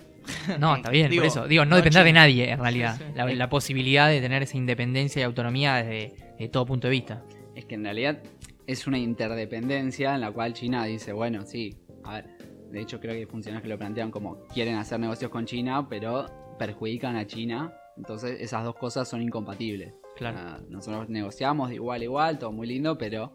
No, 0.59 0.75
está 0.75 0.90
bien, 0.90 1.11
Digo, 1.11 1.21
por 1.23 1.26
eso. 1.28 1.47
Digo, 1.47 1.64
no, 1.64 1.71
no 1.71 1.76
depender 1.76 2.02
de 2.02 2.12
nadie, 2.12 2.50
en 2.50 2.59
realidad. 2.59 2.97
Sí, 2.99 3.04
sí. 3.06 3.12
La, 3.14 3.26
la 3.33 3.49
posibilidad 3.49 4.09
de 4.09 4.21
tener 4.21 4.42
esa 4.42 4.56
independencia 4.56 5.21
y 5.21 5.23
autonomía 5.23 5.75
desde 5.76 6.14
de 6.38 6.49
todo 6.49 6.66
punto 6.66 6.88
de 6.88 6.92
vista. 6.92 7.23
Es 7.54 7.66
que 7.66 7.75
en 7.76 7.85
realidad 7.85 8.18
es 8.66 8.87
una 8.87 8.99
interdependencia 8.99 10.14
en 10.14 10.23
la 10.23 10.33
cual 10.33 10.54
China 10.54 10.85
dice, 10.87 11.12
bueno, 11.12 11.42
sí, 11.47 11.76
a 12.04 12.14
ver, 12.14 12.26
de 12.75 12.81
hecho 12.81 12.99
creo 12.99 13.12
que 13.12 13.21
hay 13.21 13.26
funcionarios 13.26 13.62
que 13.62 13.69
lo 13.69 13.78
plantean 13.78 14.11
como 14.11 14.43
quieren 14.52 14.75
hacer 14.75 14.99
negocios 14.99 15.31
con 15.31 15.47
China, 15.47 15.88
pero 15.88 16.26
perjudican 16.59 17.14
a 17.14 17.25
China. 17.25 17.73
Entonces 17.97 18.40
esas 18.40 18.64
dos 18.64 18.75
cosas 18.75 19.09
son 19.09 19.23
incompatibles. 19.23 19.95
Claro. 20.16 20.38
Ah, 20.40 20.61
nosotros 20.69 21.09
negociamos 21.09 21.69
de 21.69 21.76
igual 21.76 22.00
a 22.00 22.04
igual, 22.04 22.38
todo 22.38 22.50
muy 22.50 22.66
lindo, 22.66 22.99
pero 22.99 23.33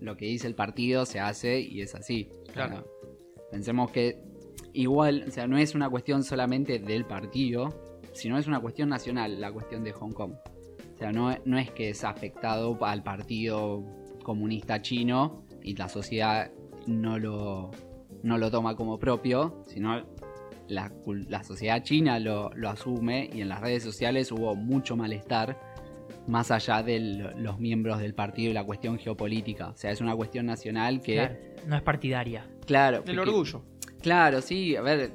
lo 0.00 0.16
que 0.16 0.26
dice 0.26 0.48
el 0.48 0.56
partido 0.56 1.06
se 1.06 1.20
hace 1.20 1.60
y 1.60 1.82
es 1.82 1.94
así. 1.94 2.28
Claro. 2.52 2.84
Ah, 2.84 3.46
pensemos 3.52 3.92
que 3.92 4.20
igual, 4.72 5.24
o 5.28 5.30
sea, 5.30 5.46
no 5.46 5.56
es 5.56 5.76
una 5.76 5.88
cuestión 5.88 6.24
solamente 6.24 6.80
del 6.80 7.04
partido, 7.04 8.00
sino 8.12 8.38
es 8.38 8.48
una 8.48 8.58
cuestión 8.58 8.88
nacional, 8.88 9.40
la 9.40 9.52
cuestión 9.52 9.84
de 9.84 9.92
Hong 9.92 10.12
Kong. 10.12 10.32
O 10.94 10.96
sea, 10.98 11.12
no, 11.12 11.32
no 11.44 11.58
es 11.58 11.70
que 11.70 11.90
es 11.90 12.02
afectado 12.02 12.76
al 12.84 13.04
partido 13.04 13.84
comunista 14.24 14.82
chino 14.82 15.44
y 15.62 15.76
la 15.76 15.88
sociedad 15.88 16.50
no 16.86 17.18
lo, 17.18 17.70
no 18.24 18.38
lo 18.38 18.50
toma 18.50 18.74
como 18.74 18.98
propio, 18.98 19.62
sino 19.68 20.02
la, 20.66 20.90
cul- 20.90 21.26
la 21.28 21.44
sociedad 21.44 21.82
china 21.82 22.18
lo, 22.18 22.50
lo 22.54 22.70
asume 22.70 23.30
y 23.32 23.40
en 23.42 23.48
las 23.48 23.60
redes 23.60 23.82
sociales 23.82 24.32
hubo 24.32 24.56
mucho 24.56 24.96
malestar 24.96 25.60
más 26.26 26.50
allá 26.50 26.82
de 26.82 26.98
los 27.36 27.58
miembros 27.60 28.00
del 28.00 28.14
partido 28.14 28.50
y 28.50 28.54
la 28.54 28.64
cuestión 28.64 28.98
geopolítica. 28.98 29.68
O 29.68 29.76
sea, 29.76 29.90
es 29.90 30.00
una 30.00 30.16
cuestión 30.16 30.46
nacional 30.46 31.00
que... 31.02 31.14
Claro, 31.16 31.36
no 31.66 31.76
es 31.76 31.82
partidaria. 31.82 32.48
Claro, 32.66 33.02
Del 33.02 33.16
porque- 33.16 33.30
orgullo. 33.30 33.62
Claro, 34.00 34.40
sí, 34.40 34.74
a 34.76 34.82
ver, 34.82 35.12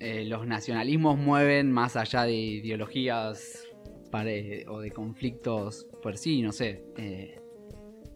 eh, 0.00 0.24
los 0.24 0.46
nacionalismos 0.46 1.18
mueven 1.18 1.70
más 1.72 1.96
allá 1.96 2.22
de 2.24 2.32
ideologías 2.34 3.66
pare- 4.10 4.64
o 4.68 4.80
de 4.80 4.90
conflictos 4.92 5.86
por 6.02 6.16
sí, 6.16 6.40
no 6.42 6.52
sé. 6.52 6.84
eh, 6.96 7.40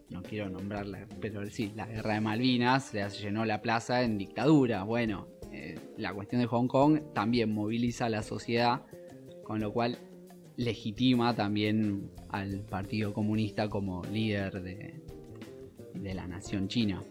no 0.09 0.21
quiero 0.23 0.49
nombrarla, 0.49 1.07
pero 1.21 1.47
sí, 1.49 1.71
la 1.75 1.85
guerra 1.85 2.15
de 2.15 2.21
Malvinas 2.21 2.93
le 2.93 3.07
llenó 3.09 3.45
la 3.45 3.61
plaza 3.61 4.03
en 4.03 4.17
dictadura. 4.17 4.83
Bueno, 4.83 5.27
eh, 5.51 5.77
la 5.97 6.13
cuestión 6.13 6.41
de 6.41 6.47
Hong 6.47 6.67
Kong 6.67 6.99
también 7.13 7.53
moviliza 7.53 8.05
a 8.07 8.09
la 8.09 8.23
sociedad, 8.23 8.81
con 9.43 9.59
lo 9.59 9.71
cual 9.71 9.97
legitima 10.57 11.35
también 11.35 12.09
al 12.29 12.61
Partido 12.61 13.13
Comunista 13.13 13.69
como 13.69 14.03
líder 14.05 14.61
de, 14.61 15.01
de 15.93 16.13
la 16.13 16.27
nación 16.27 16.67
china 16.67 17.01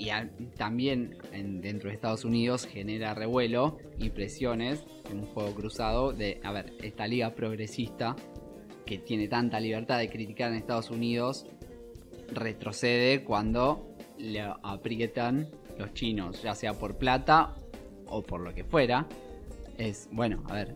y 0.00 0.10
también 0.56 1.16
en- 1.32 1.60
dentro 1.60 1.88
de 1.88 1.94
Estados 1.96 2.24
Unidos 2.24 2.66
genera 2.66 3.14
revuelo 3.14 3.78
y 3.98 4.10
presiones 4.10 4.84
en 5.10 5.18
un 5.20 5.26
juego 5.26 5.52
cruzado 5.54 6.12
de, 6.12 6.40
a 6.44 6.52
ver, 6.52 6.72
esta 6.82 7.08
liga 7.08 7.34
progresista 7.34 8.14
que 8.86 8.98
tiene 8.98 9.26
tanta 9.26 9.58
libertad 9.58 9.98
de 9.98 10.08
criticar 10.08 10.52
en 10.52 10.58
Estados 10.58 10.90
Unidos 10.90 11.46
retrocede 12.28 13.24
cuando 13.24 13.94
le 14.18 14.40
aprietan 14.40 15.48
los 15.78 15.92
chinos, 15.94 16.42
ya 16.42 16.54
sea 16.54 16.74
por 16.74 16.96
plata 16.96 17.54
o 18.06 18.22
por 18.22 18.40
lo 18.40 18.54
que 18.54 18.64
fuera. 18.64 19.06
Es, 19.76 20.08
bueno, 20.10 20.42
a 20.48 20.54
ver, 20.54 20.74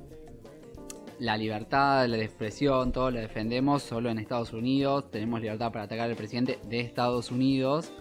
la 1.19 1.37
libertad, 1.37 2.07
la 2.07 2.19
expresión, 2.19 2.93
todo 2.93 3.11
lo 3.11 3.21
defendemos 3.21 3.83
solo 3.83 4.11
en 4.11 4.19
Estados 4.19 4.53
Unidos, 4.53 5.11
tenemos 5.11 5.41
libertad 5.41 5.73
para 5.73 5.85
atacar 5.85 6.09
al 6.09 6.17
presidente 6.17 6.59
de 6.69 6.81
Estados 6.81 7.31
Unidos 7.31 7.93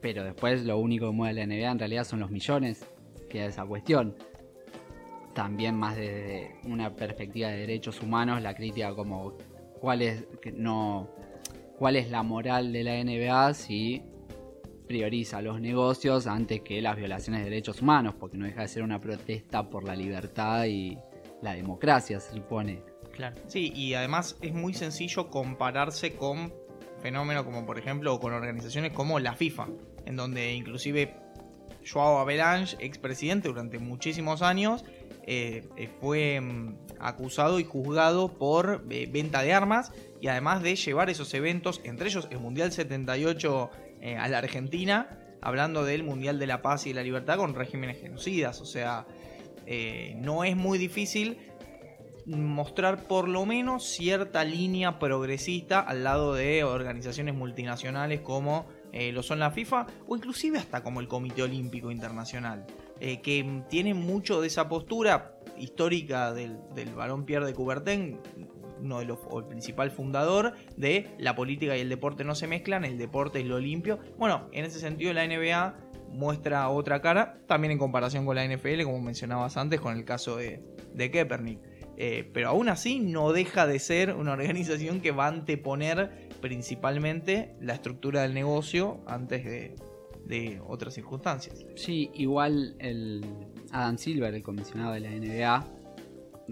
pero 0.00 0.24
después 0.24 0.64
lo 0.64 0.78
único 0.78 1.06
que 1.06 1.12
mueve 1.12 1.34
la 1.34 1.46
NBA 1.46 1.70
en 1.70 1.78
realidad 1.78 2.04
son 2.04 2.20
los 2.20 2.30
millones, 2.30 2.84
que 3.28 3.44
es 3.44 3.52
esa 3.52 3.64
cuestión. 3.64 4.14
También 5.34 5.76
más 5.76 5.96
desde 5.96 6.56
una 6.64 6.94
perspectiva 6.94 7.48
de 7.48 7.58
derechos 7.58 8.02
humanos, 8.02 8.42
la 8.42 8.54
crítica 8.54 8.94
como 8.94 9.34
cuál 9.78 10.02
es, 10.02 10.26
que 10.42 10.52
no, 10.52 11.08
cuál 11.80 11.96
es 11.96 12.10
la 12.10 12.22
moral 12.22 12.74
de 12.74 12.84
la 12.84 13.02
NBA 13.02 13.54
si 13.54 14.02
prioriza 14.86 15.40
los 15.40 15.62
negocios 15.62 16.26
antes 16.26 16.60
que 16.60 16.82
las 16.82 16.94
violaciones 16.94 17.42
de 17.42 17.48
derechos 17.48 17.80
humanos, 17.80 18.16
porque 18.20 18.36
no 18.36 18.44
deja 18.44 18.60
de 18.60 18.68
ser 18.68 18.82
una 18.82 19.00
protesta 19.00 19.70
por 19.70 19.84
la 19.84 19.96
libertad 19.96 20.66
y 20.66 20.98
la 21.40 21.54
democracia, 21.54 22.20
se 22.20 22.34
supone. 22.34 22.82
Claro. 23.14 23.36
Sí, 23.46 23.72
y 23.74 23.94
además 23.94 24.36
es 24.42 24.52
muy 24.52 24.74
sencillo 24.74 25.30
compararse 25.30 26.16
con 26.16 26.52
fenómenos 27.00 27.44
como 27.44 27.64
por 27.64 27.78
ejemplo 27.78 28.20
con 28.20 28.34
organizaciones 28.34 28.92
como 28.92 29.18
la 29.18 29.32
FIFA, 29.32 29.68
en 30.04 30.16
donde 30.16 30.52
inclusive 30.52 31.16
Joao 31.90 32.18
Avalanche, 32.18 32.76
expresidente 32.80 33.48
durante 33.48 33.78
muchísimos 33.78 34.42
años, 34.42 34.84
eh, 35.22 35.66
eh, 35.78 35.88
fue 35.98 36.42
mm, 36.42 36.76
acusado 36.98 37.58
y 37.58 37.64
juzgado 37.64 38.28
por 38.36 38.84
eh, 38.90 39.08
venta 39.10 39.40
de 39.40 39.54
armas 39.54 39.92
y 40.20 40.28
además 40.28 40.62
de 40.62 40.76
llevar 40.76 41.10
esos 41.10 41.32
eventos, 41.34 41.80
entre 41.84 42.08
ellos 42.08 42.28
el 42.30 42.38
Mundial 42.38 42.72
78 42.72 43.70
eh, 44.02 44.16
a 44.16 44.28
la 44.28 44.38
Argentina, 44.38 45.18
hablando 45.40 45.84
del 45.84 46.02
Mundial 46.02 46.38
de 46.38 46.46
la 46.46 46.62
Paz 46.62 46.86
y 46.86 46.92
la 46.92 47.02
Libertad 47.02 47.38
con 47.38 47.54
regímenes 47.54 48.00
genocidas. 48.00 48.60
O 48.60 48.66
sea, 48.66 49.06
eh, 49.66 50.14
no 50.18 50.44
es 50.44 50.56
muy 50.56 50.78
difícil 50.78 51.38
mostrar 52.26 53.04
por 53.04 53.28
lo 53.28 53.46
menos 53.46 53.84
cierta 53.84 54.44
línea 54.44 54.98
progresista 54.98 55.80
al 55.80 56.04
lado 56.04 56.34
de 56.34 56.64
organizaciones 56.64 57.34
multinacionales 57.34 58.20
como 58.20 58.66
eh, 58.92 59.10
lo 59.10 59.22
son 59.22 59.38
la 59.38 59.50
FIFA 59.50 59.86
o 60.06 60.16
inclusive 60.16 60.58
hasta 60.58 60.82
como 60.82 61.00
el 61.00 61.08
Comité 61.08 61.42
Olímpico 61.42 61.90
Internacional, 61.90 62.66
que 63.00 63.62
tiene 63.70 63.94
mucho 63.94 64.42
de 64.42 64.48
esa 64.48 64.68
postura 64.68 65.38
histórica 65.56 66.34
del, 66.34 66.58
del 66.74 66.94
varón 66.94 67.24
Pierre 67.24 67.46
de 67.46 67.54
Coubertin, 67.54 68.20
uno 68.80 68.98
de 68.98 69.04
los, 69.04 69.18
el 69.36 69.44
principal 69.44 69.90
fundador 69.90 70.54
de 70.76 71.08
la 71.18 71.34
política 71.34 71.76
y 71.76 71.80
el 71.80 71.88
deporte 71.88 72.24
no 72.24 72.34
se 72.34 72.46
mezclan, 72.46 72.84
el 72.84 72.98
deporte 72.98 73.40
es 73.40 73.46
lo 73.46 73.58
limpio. 73.58 73.98
Bueno, 74.18 74.48
en 74.52 74.64
ese 74.64 74.80
sentido 74.80 75.12
la 75.12 75.26
NBA 75.26 75.76
muestra 76.10 76.68
otra 76.68 77.00
cara, 77.00 77.38
también 77.46 77.72
en 77.72 77.78
comparación 77.78 78.26
con 78.26 78.36
la 78.36 78.44
NFL, 78.44 78.82
como 78.82 79.00
mencionabas 79.00 79.56
antes, 79.56 79.80
con 79.80 79.96
el 79.96 80.04
caso 80.04 80.36
de, 80.36 80.62
de 80.92 81.10
Kaepernick. 81.10 81.60
Eh, 82.02 82.30
pero 82.32 82.48
aún 82.48 82.70
así 82.70 82.98
no 82.98 83.32
deja 83.32 83.66
de 83.66 83.78
ser 83.78 84.14
una 84.14 84.32
organización 84.32 85.00
que 85.00 85.10
va 85.10 85.26
a 85.26 85.28
anteponer 85.28 86.30
principalmente 86.40 87.54
la 87.60 87.74
estructura 87.74 88.22
del 88.22 88.32
negocio 88.32 89.02
antes 89.06 89.44
de, 89.44 89.74
de 90.24 90.60
otras 90.66 90.94
circunstancias. 90.94 91.66
Sí, 91.76 92.10
igual 92.14 92.74
el 92.78 93.22
Adam 93.70 93.98
Silver, 93.98 94.32
el 94.34 94.42
comisionado 94.42 94.92
de 94.92 95.00
la 95.00 95.10
NBA, 95.10 95.79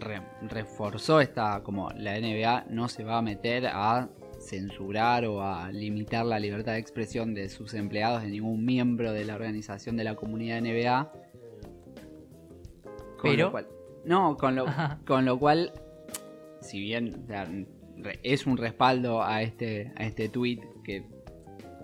re- 0.00 0.22
reforzó 0.42 1.20
esta, 1.20 1.62
como 1.62 1.90
la 1.90 2.18
NBA 2.18 2.66
no 2.70 2.88
se 2.88 3.04
va 3.04 3.18
a 3.18 3.22
meter 3.22 3.66
a 3.66 4.08
censurar 4.40 5.24
o 5.26 5.42
a 5.42 5.70
limitar 5.72 6.24
la 6.24 6.38
libertad 6.38 6.72
de 6.72 6.78
expresión 6.78 7.34
de 7.34 7.48
sus 7.48 7.74
empleados, 7.74 8.22
de 8.22 8.28
ningún 8.28 8.64
miembro 8.64 9.12
de 9.12 9.24
la 9.24 9.34
organización 9.34 9.96
de 9.96 10.04
la 10.04 10.14
comunidad 10.14 10.58
NBA. 10.60 11.12
Con 13.18 13.30
Pero- 13.30 13.46
lo 13.46 13.50
cual- 13.52 13.68
no, 14.04 14.36
con 14.36 14.54
lo, 14.54 14.66
Ajá. 14.68 15.00
con 15.06 15.24
lo 15.24 15.38
cual, 15.38 15.72
si 16.60 16.80
bien 16.80 17.22
o 17.24 17.26
sea, 17.26 17.44
re- 17.96 18.20
es 18.22 18.46
un 18.46 18.56
respaldo 18.56 19.22
a 19.22 19.42
este, 19.42 19.92
a 19.96 20.04
este 20.04 20.28
tweet 20.28 20.60
que 20.84 21.04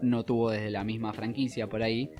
no 0.00 0.24
tuvo 0.24 0.50
desde 0.50 0.70
la 0.70 0.85
misma 0.85 1.12
franquicia 1.12 1.68
por 1.68 1.83
ahí, 1.83 2.11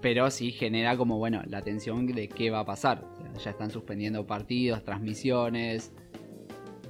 pero 0.00 0.30
sí 0.30 0.52
genera 0.52 0.96
como, 0.96 1.18
bueno, 1.18 1.42
la 1.46 1.62
tensión 1.62 2.06
de 2.06 2.28
qué 2.28 2.50
va 2.50 2.60
a 2.60 2.64
pasar. 2.64 3.02
Ya 3.38 3.50
están 3.50 3.70
suspendiendo 3.70 4.26
partidos, 4.26 4.82
transmisiones. 4.84 5.92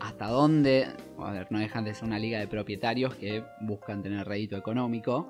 ¿Hasta 0.00 0.28
dónde 0.28 0.86
a 1.18 1.32
ver, 1.32 1.46
no 1.50 1.58
dejan 1.58 1.84
de 1.84 1.94
ser 1.94 2.04
una 2.04 2.18
liga 2.18 2.38
de 2.38 2.46
propietarios 2.46 3.14
que 3.16 3.42
buscan 3.60 4.02
tener 4.02 4.26
rédito 4.26 4.56
económico, 4.56 5.28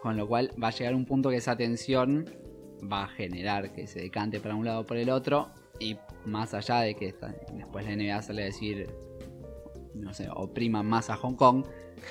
con 0.00 0.16
lo 0.16 0.28
cual 0.28 0.50
va 0.62 0.68
a 0.68 0.70
llegar 0.70 0.94
un 0.94 1.04
punto 1.04 1.30
que 1.30 1.36
esa 1.36 1.56
tensión 1.56 2.24
va 2.90 3.04
a 3.04 3.08
generar 3.08 3.72
que 3.72 3.86
se 3.86 4.00
decante 4.00 4.38
para 4.40 4.54
un 4.54 4.64
lado 4.64 4.80
o 4.80 4.86
por 4.86 4.96
el 4.96 5.10
otro, 5.10 5.50
y 5.80 5.96
más 6.24 6.54
allá 6.54 6.80
de 6.80 6.94
que 6.94 7.08
esta- 7.08 7.34
después 7.54 7.84
la 7.84 7.92
NBA 7.96 8.22
sale 8.22 8.42
a 8.42 8.44
decir, 8.46 8.88
no 9.94 10.14
sé, 10.14 10.28
opriman 10.32 10.86
más 10.86 11.10
a 11.10 11.16
Hong 11.16 11.34
Kong, 11.34 11.64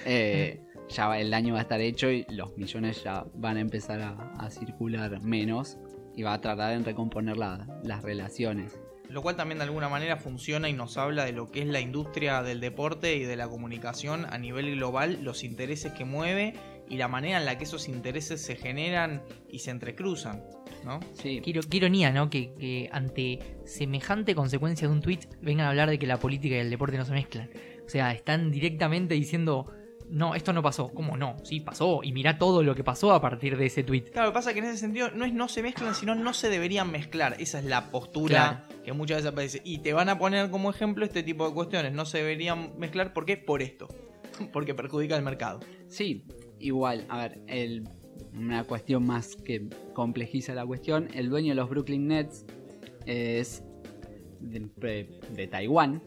eh, 0.05 0.59
ya 0.89 1.17
el 1.17 1.31
daño 1.31 1.53
va 1.53 1.59
a 1.59 1.63
estar 1.63 1.79
hecho 1.79 2.09
y 2.11 2.25
los 2.29 2.57
millones 2.57 3.01
ya 3.03 3.25
van 3.35 3.55
a 3.57 3.61
empezar 3.61 4.01
a, 4.01 4.33
a 4.37 4.49
circular 4.49 5.21
menos 5.21 5.77
y 6.15 6.23
va 6.23 6.33
a 6.33 6.41
tardar 6.41 6.73
en 6.73 6.85
recomponer 6.85 7.37
la- 7.37 7.67
las 7.83 8.01
relaciones. 8.03 8.79
Lo 9.09 9.21
cual 9.21 9.35
también 9.35 9.59
de 9.59 9.65
alguna 9.65 9.89
manera 9.89 10.17
funciona 10.17 10.69
y 10.69 10.73
nos 10.73 10.97
habla 10.97 11.25
de 11.25 11.33
lo 11.33 11.51
que 11.51 11.61
es 11.61 11.67
la 11.67 11.81
industria 11.81 12.41
del 12.41 12.59
deporte 12.61 13.15
y 13.17 13.23
de 13.23 13.35
la 13.35 13.47
comunicación 13.47 14.25
a 14.29 14.37
nivel 14.37 14.75
global, 14.75 15.19
los 15.23 15.43
intereses 15.43 15.91
que 15.91 16.05
mueve 16.05 16.53
y 16.89 16.97
la 16.97 17.07
manera 17.07 17.37
en 17.37 17.45
la 17.45 17.57
que 17.57 17.65
esos 17.65 17.87
intereses 17.89 18.41
se 18.41 18.55
generan 18.55 19.21
y 19.49 19.59
se 19.59 19.71
entrecruzan, 19.71 20.41
¿no? 20.85 20.99
Sí, 21.13 21.41
Qué, 21.43 21.53
qué 21.53 21.77
ironía, 21.77 22.11
¿no? 22.11 22.29
Que, 22.29 22.53
que 22.55 22.89
ante 22.91 23.39
semejante 23.65 24.35
consecuencia 24.35 24.87
de 24.87 24.93
un 24.93 25.01
tweet 25.01 25.19
vengan 25.41 25.65
a 25.67 25.69
hablar 25.69 25.89
de 25.89 25.99
que 25.99 26.07
la 26.07 26.17
política 26.17 26.55
y 26.55 26.59
el 26.59 26.69
deporte 26.69 26.97
no 26.97 27.05
se 27.05 27.11
mezclan. 27.13 27.49
O 27.85 27.89
sea, 27.89 28.13
están 28.13 28.51
directamente 28.51 29.13
diciendo, 29.15 29.71
no, 30.09 30.35
esto 30.35 30.53
no 30.53 30.61
pasó. 30.61 30.89
¿Cómo 30.89 31.17
no? 31.17 31.37
Sí, 31.43 31.59
pasó. 31.59 32.01
Y 32.03 32.11
mirá 32.11 32.37
todo 32.37 32.63
lo 32.63 32.75
que 32.75 32.83
pasó 32.83 33.11
a 33.13 33.21
partir 33.21 33.57
de 33.57 33.65
ese 33.67 33.83
tweet. 33.83 34.05
Claro, 34.11 34.27
lo 34.27 34.33
que 34.33 34.35
pasa 34.35 34.49
es 34.49 34.53
que 34.55 34.59
en 34.59 34.65
ese 34.67 34.77
sentido 34.77 35.09
no 35.11 35.25
es 35.25 35.33
no 35.33 35.47
se 35.47 35.61
mezclan, 35.63 35.95
sino 35.95 36.15
no 36.15 36.33
se 36.33 36.49
deberían 36.49 36.91
mezclar. 36.91 37.35
Esa 37.39 37.59
es 37.59 37.65
la 37.65 37.89
postura 37.91 38.67
que 38.83 38.93
muchas 38.93 39.17
veces 39.17 39.31
aparece. 39.31 39.61
Y 39.63 39.79
te 39.79 39.93
van 39.93 40.09
a 40.09 40.17
poner 40.17 40.49
como 40.49 40.69
ejemplo 40.69 41.05
este 41.05 41.23
tipo 41.23 41.47
de 41.47 41.53
cuestiones. 41.53 41.93
No 41.93 42.05
se 42.05 42.19
deberían 42.19 42.77
mezclar, 42.77 43.13
¿por 43.13 43.25
qué? 43.25 43.37
Por 43.37 43.61
esto. 43.61 43.87
Porque 44.53 44.73
perjudica 44.73 45.15
el 45.15 45.23
mercado. 45.23 45.59
Sí, 45.87 46.25
igual, 46.59 47.05
a 47.09 47.17
ver, 47.17 47.41
el- 47.47 47.87
una 48.35 48.63
cuestión 48.63 49.05
más 49.05 49.35
que 49.35 49.67
complejiza 49.93 50.53
la 50.55 50.65
cuestión, 50.65 51.07
el 51.13 51.29
dueño 51.29 51.49
de 51.49 51.55
los 51.55 51.69
Brooklyn 51.69 52.07
Nets 52.07 52.45
es 53.05 53.63
de, 54.39 55.19
de 55.35 55.47
Taiwán. 55.47 56.01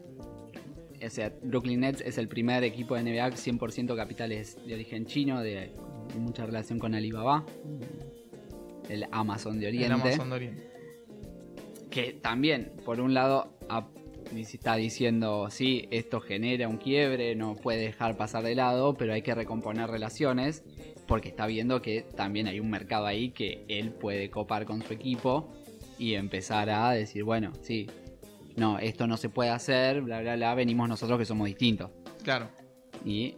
O 1.04 1.10
sea, 1.10 1.32
Brooklyn 1.42 1.80
Nets 1.80 2.00
es 2.00 2.18
el 2.18 2.28
primer 2.28 2.64
equipo 2.64 2.94
de 2.94 3.02
NBA 3.02 3.30
100% 3.30 3.96
capitales 3.96 4.58
de 4.66 4.74
origen 4.74 5.06
chino, 5.06 5.40
de 5.40 5.72
mucha 6.18 6.46
relación 6.46 6.78
con 6.78 6.94
Alibaba, 6.94 7.44
el 8.88 9.06
Amazon 9.10 9.58
de 9.58 9.68
Oriente 9.68 9.86
El 9.86 9.92
Amazon 9.92 10.30
de 10.30 10.36
Oriente. 10.36 10.70
que 11.90 12.12
también, 12.12 12.72
por 12.84 13.00
un 13.00 13.14
lado, 13.14 13.56
está 14.36 14.76
diciendo, 14.76 15.48
sí, 15.50 15.88
esto 15.90 16.20
genera 16.20 16.68
un 16.68 16.78
quiebre, 16.78 17.34
no 17.34 17.54
puede 17.54 17.80
dejar 17.80 18.16
pasar 18.16 18.44
de 18.44 18.54
lado, 18.54 18.94
pero 18.94 19.12
hay 19.12 19.22
que 19.22 19.34
recomponer 19.34 19.90
relaciones, 19.90 20.64
porque 21.06 21.28
está 21.28 21.46
viendo 21.46 21.82
que 21.82 22.02
también 22.02 22.46
hay 22.46 22.60
un 22.60 22.70
mercado 22.70 23.06
ahí 23.06 23.30
que 23.30 23.64
él 23.68 23.90
puede 23.90 24.30
copar 24.30 24.64
con 24.64 24.82
su 24.82 24.92
equipo 24.92 25.52
y 25.98 26.14
empezar 26.14 26.68
a 26.70 26.90
decir, 26.90 27.24
bueno, 27.24 27.52
sí, 27.62 27.86
no, 28.56 28.78
esto 28.78 29.06
no 29.06 29.16
se 29.16 29.28
puede 29.28 29.50
hacer, 29.50 30.02
bla, 30.02 30.20
bla, 30.20 30.36
bla, 30.36 30.54
venimos 30.54 30.88
nosotros 30.88 31.18
que 31.18 31.24
somos 31.24 31.46
distintos. 31.46 31.90
Claro. 32.22 32.48
Y 33.04 33.36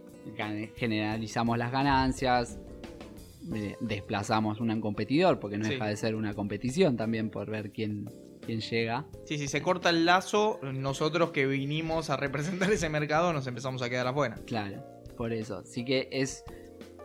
generalizamos 0.75 1.57
las 1.57 1.71
ganancias, 1.71 2.59
eh, 3.53 3.75
desplazamos 3.79 4.59
un 4.59 4.79
competidor, 4.81 5.39
porque 5.39 5.57
no 5.57 5.65
Sí. 5.65 5.71
deja 5.71 5.87
de 5.87 5.95
ser 5.97 6.15
una 6.15 6.33
competición 6.33 6.95
también 6.97 7.29
por 7.29 7.49
ver 7.49 7.71
quién, 7.71 8.09
quién 8.45 8.61
llega. 8.61 9.05
Sí, 9.25 9.37
si 9.37 9.47
se 9.47 9.61
corta 9.61 9.89
el 9.89 10.05
lazo, 10.05 10.59
nosotros 10.61 11.31
que 11.31 11.45
vinimos 11.47 12.09
a 12.09 12.17
representar 12.17 12.71
ese 12.71 12.89
mercado 12.89 13.33
nos 13.33 13.47
empezamos 13.47 13.81
a 13.81 13.89
quedar 13.89 14.07
afuera. 14.07 14.35
Claro, 14.45 14.83
por 15.17 15.33
eso. 15.33 15.57
Así 15.59 15.83
que 15.83 16.07
es, 16.11 16.43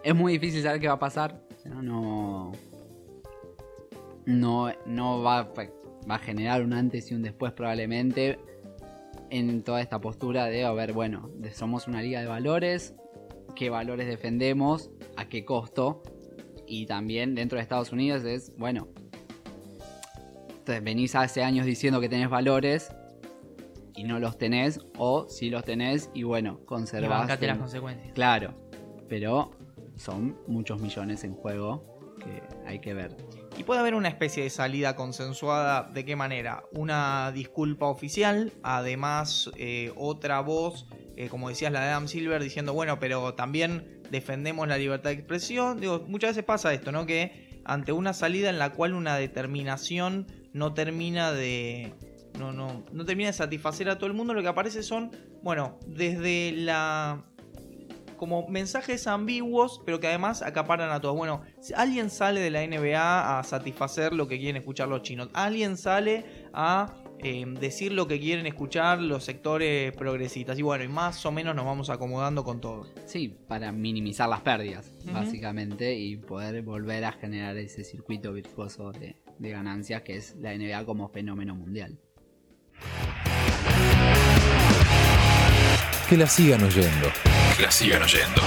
es 0.02 0.14
muy 0.14 0.34
difícil 0.34 0.62
saber 0.62 0.80
qué 0.80 0.88
va 0.88 0.94
a 0.94 0.98
pasar. 0.98 1.40
No, 1.64 1.82
no, 1.82 2.52
no, 4.26 4.72
no 4.86 5.22
va, 5.22 5.38
a- 5.40 5.52
va 6.08 6.16
a 6.16 6.18
generar 6.18 6.62
un 6.62 6.72
antes 6.72 7.10
y 7.10 7.14
un 7.14 7.22
después 7.22 7.52
probablemente 7.52 8.38
en 9.30 9.62
toda 9.62 9.80
esta 9.80 10.00
postura 10.00 10.46
de, 10.46 10.64
a 10.64 10.72
ver, 10.72 10.92
bueno, 10.92 11.30
somos 11.52 11.88
una 11.88 12.02
liga 12.02 12.20
de 12.20 12.26
valores, 12.26 12.94
qué 13.56 13.70
valores 13.70 14.06
defendemos, 14.06 14.90
a 15.16 15.28
qué 15.28 15.44
costo. 15.44 16.02
Y 16.66 16.86
también 16.86 17.34
dentro 17.34 17.56
de 17.56 17.62
Estados 17.62 17.92
Unidos 17.92 18.24
es, 18.24 18.52
bueno, 18.56 18.88
entonces 20.48 20.82
venís 20.82 21.14
hace 21.14 21.42
años 21.42 21.66
diciendo 21.66 22.00
que 22.00 22.08
tenés 22.08 22.30
valores 22.30 22.90
y 23.96 24.04
no 24.04 24.18
los 24.18 24.38
tenés, 24.38 24.80
o 24.96 25.28
si 25.28 25.50
los 25.50 25.64
tenés 25.64 26.10
y 26.14 26.22
bueno, 26.22 26.58
Y 26.62 26.64
conservás. 26.66 27.20
bancate 27.20 27.46
las 27.46 27.58
consecuencias. 27.58 28.12
Claro, 28.14 28.54
pero 29.08 29.50
son 29.96 30.38
muchos 30.46 30.80
millones 30.80 31.22
en 31.24 31.34
juego 31.34 32.16
que 32.18 32.42
hay 32.66 32.80
que 32.80 32.94
ver. 32.94 33.16
Y 33.56 33.62
puede 33.62 33.80
haber 33.80 33.94
una 33.94 34.08
especie 34.08 34.42
de 34.42 34.50
salida 34.50 34.96
consensuada. 34.96 35.84
¿De 35.84 36.04
qué 36.04 36.16
manera? 36.16 36.64
Una 36.72 37.30
disculpa 37.32 37.86
oficial, 37.86 38.52
además 38.62 39.50
eh, 39.56 39.92
otra 39.96 40.40
voz, 40.40 40.86
eh, 41.16 41.28
como 41.28 41.48
decías, 41.48 41.72
la 41.72 41.80
de 41.80 41.86
Adam 41.88 42.08
Silver, 42.08 42.42
diciendo, 42.42 42.72
bueno, 42.72 42.98
pero 42.98 43.34
también 43.34 44.00
defendemos 44.10 44.66
la 44.66 44.76
libertad 44.76 45.10
de 45.10 45.16
expresión. 45.16 45.80
Digo, 45.80 46.04
muchas 46.08 46.30
veces 46.30 46.44
pasa 46.44 46.74
esto, 46.74 46.90
¿no? 46.90 47.06
Que 47.06 47.60
ante 47.64 47.92
una 47.92 48.12
salida 48.12 48.50
en 48.50 48.58
la 48.58 48.72
cual 48.72 48.92
una 48.92 49.16
determinación 49.16 50.26
no 50.52 50.74
termina 50.74 51.32
de... 51.32 51.94
No, 52.38 52.52
no, 52.52 52.84
no 52.90 53.04
termina 53.04 53.28
de 53.28 53.34
satisfacer 53.34 53.88
a 53.88 53.96
todo 53.96 54.08
el 54.08 54.14
mundo, 54.14 54.34
lo 54.34 54.42
que 54.42 54.48
aparece 54.48 54.82
son, 54.82 55.12
bueno, 55.42 55.78
desde 55.86 56.50
la 56.50 57.24
como 58.16 58.46
mensajes 58.48 59.06
ambiguos, 59.06 59.80
pero 59.84 60.00
que 60.00 60.08
además 60.08 60.42
acaparan 60.42 60.90
a 60.90 61.00
todos. 61.00 61.16
Bueno, 61.16 61.42
alguien 61.76 62.10
sale 62.10 62.40
de 62.40 62.50
la 62.50 62.66
NBA 62.66 63.38
a 63.38 63.42
satisfacer 63.44 64.12
lo 64.12 64.28
que 64.28 64.38
quieren 64.38 64.56
escuchar 64.56 64.88
los 64.88 65.02
chinos. 65.02 65.28
Alguien 65.32 65.76
sale 65.76 66.24
a 66.52 66.94
eh, 67.20 67.44
decir 67.58 67.92
lo 67.92 68.06
que 68.06 68.20
quieren 68.20 68.46
escuchar 68.46 69.00
los 69.00 69.24
sectores 69.24 69.92
progresistas. 69.92 70.58
Y 70.58 70.62
bueno, 70.62 70.84
y 70.84 70.88
más 70.88 71.24
o 71.24 71.32
menos 71.32 71.54
nos 71.54 71.64
vamos 71.64 71.90
acomodando 71.90 72.44
con 72.44 72.60
todo. 72.60 72.86
Sí, 73.06 73.34
para 73.48 73.72
minimizar 73.72 74.28
las 74.28 74.40
pérdidas, 74.40 74.92
básicamente, 75.12 75.94
y 75.94 76.16
poder 76.16 76.62
volver 76.62 77.04
a 77.04 77.12
generar 77.12 77.56
ese 77.56 77.84
circuito 77.84 78.32
virtuoso 78.32 78.92
de, 78.92 79.16
de 79.38 79.50
ganancias 79.50 80.02
que 80.02 80.16
es 80.16 80.36
la 80.36 80.54
NBA 80.56 80.84
como 80.84 81.08
fenómeno 81.08 81.54
mundial. 81.54 81.98
Que 86.08 86.16
la 86.18 86.26
sigan 86.26 86.62
oyendo. 86.62 87.33
Que 87.56 87.62
la 87.62 87.70
sigan 87.70 88.02
oyendo. 88.02 88.42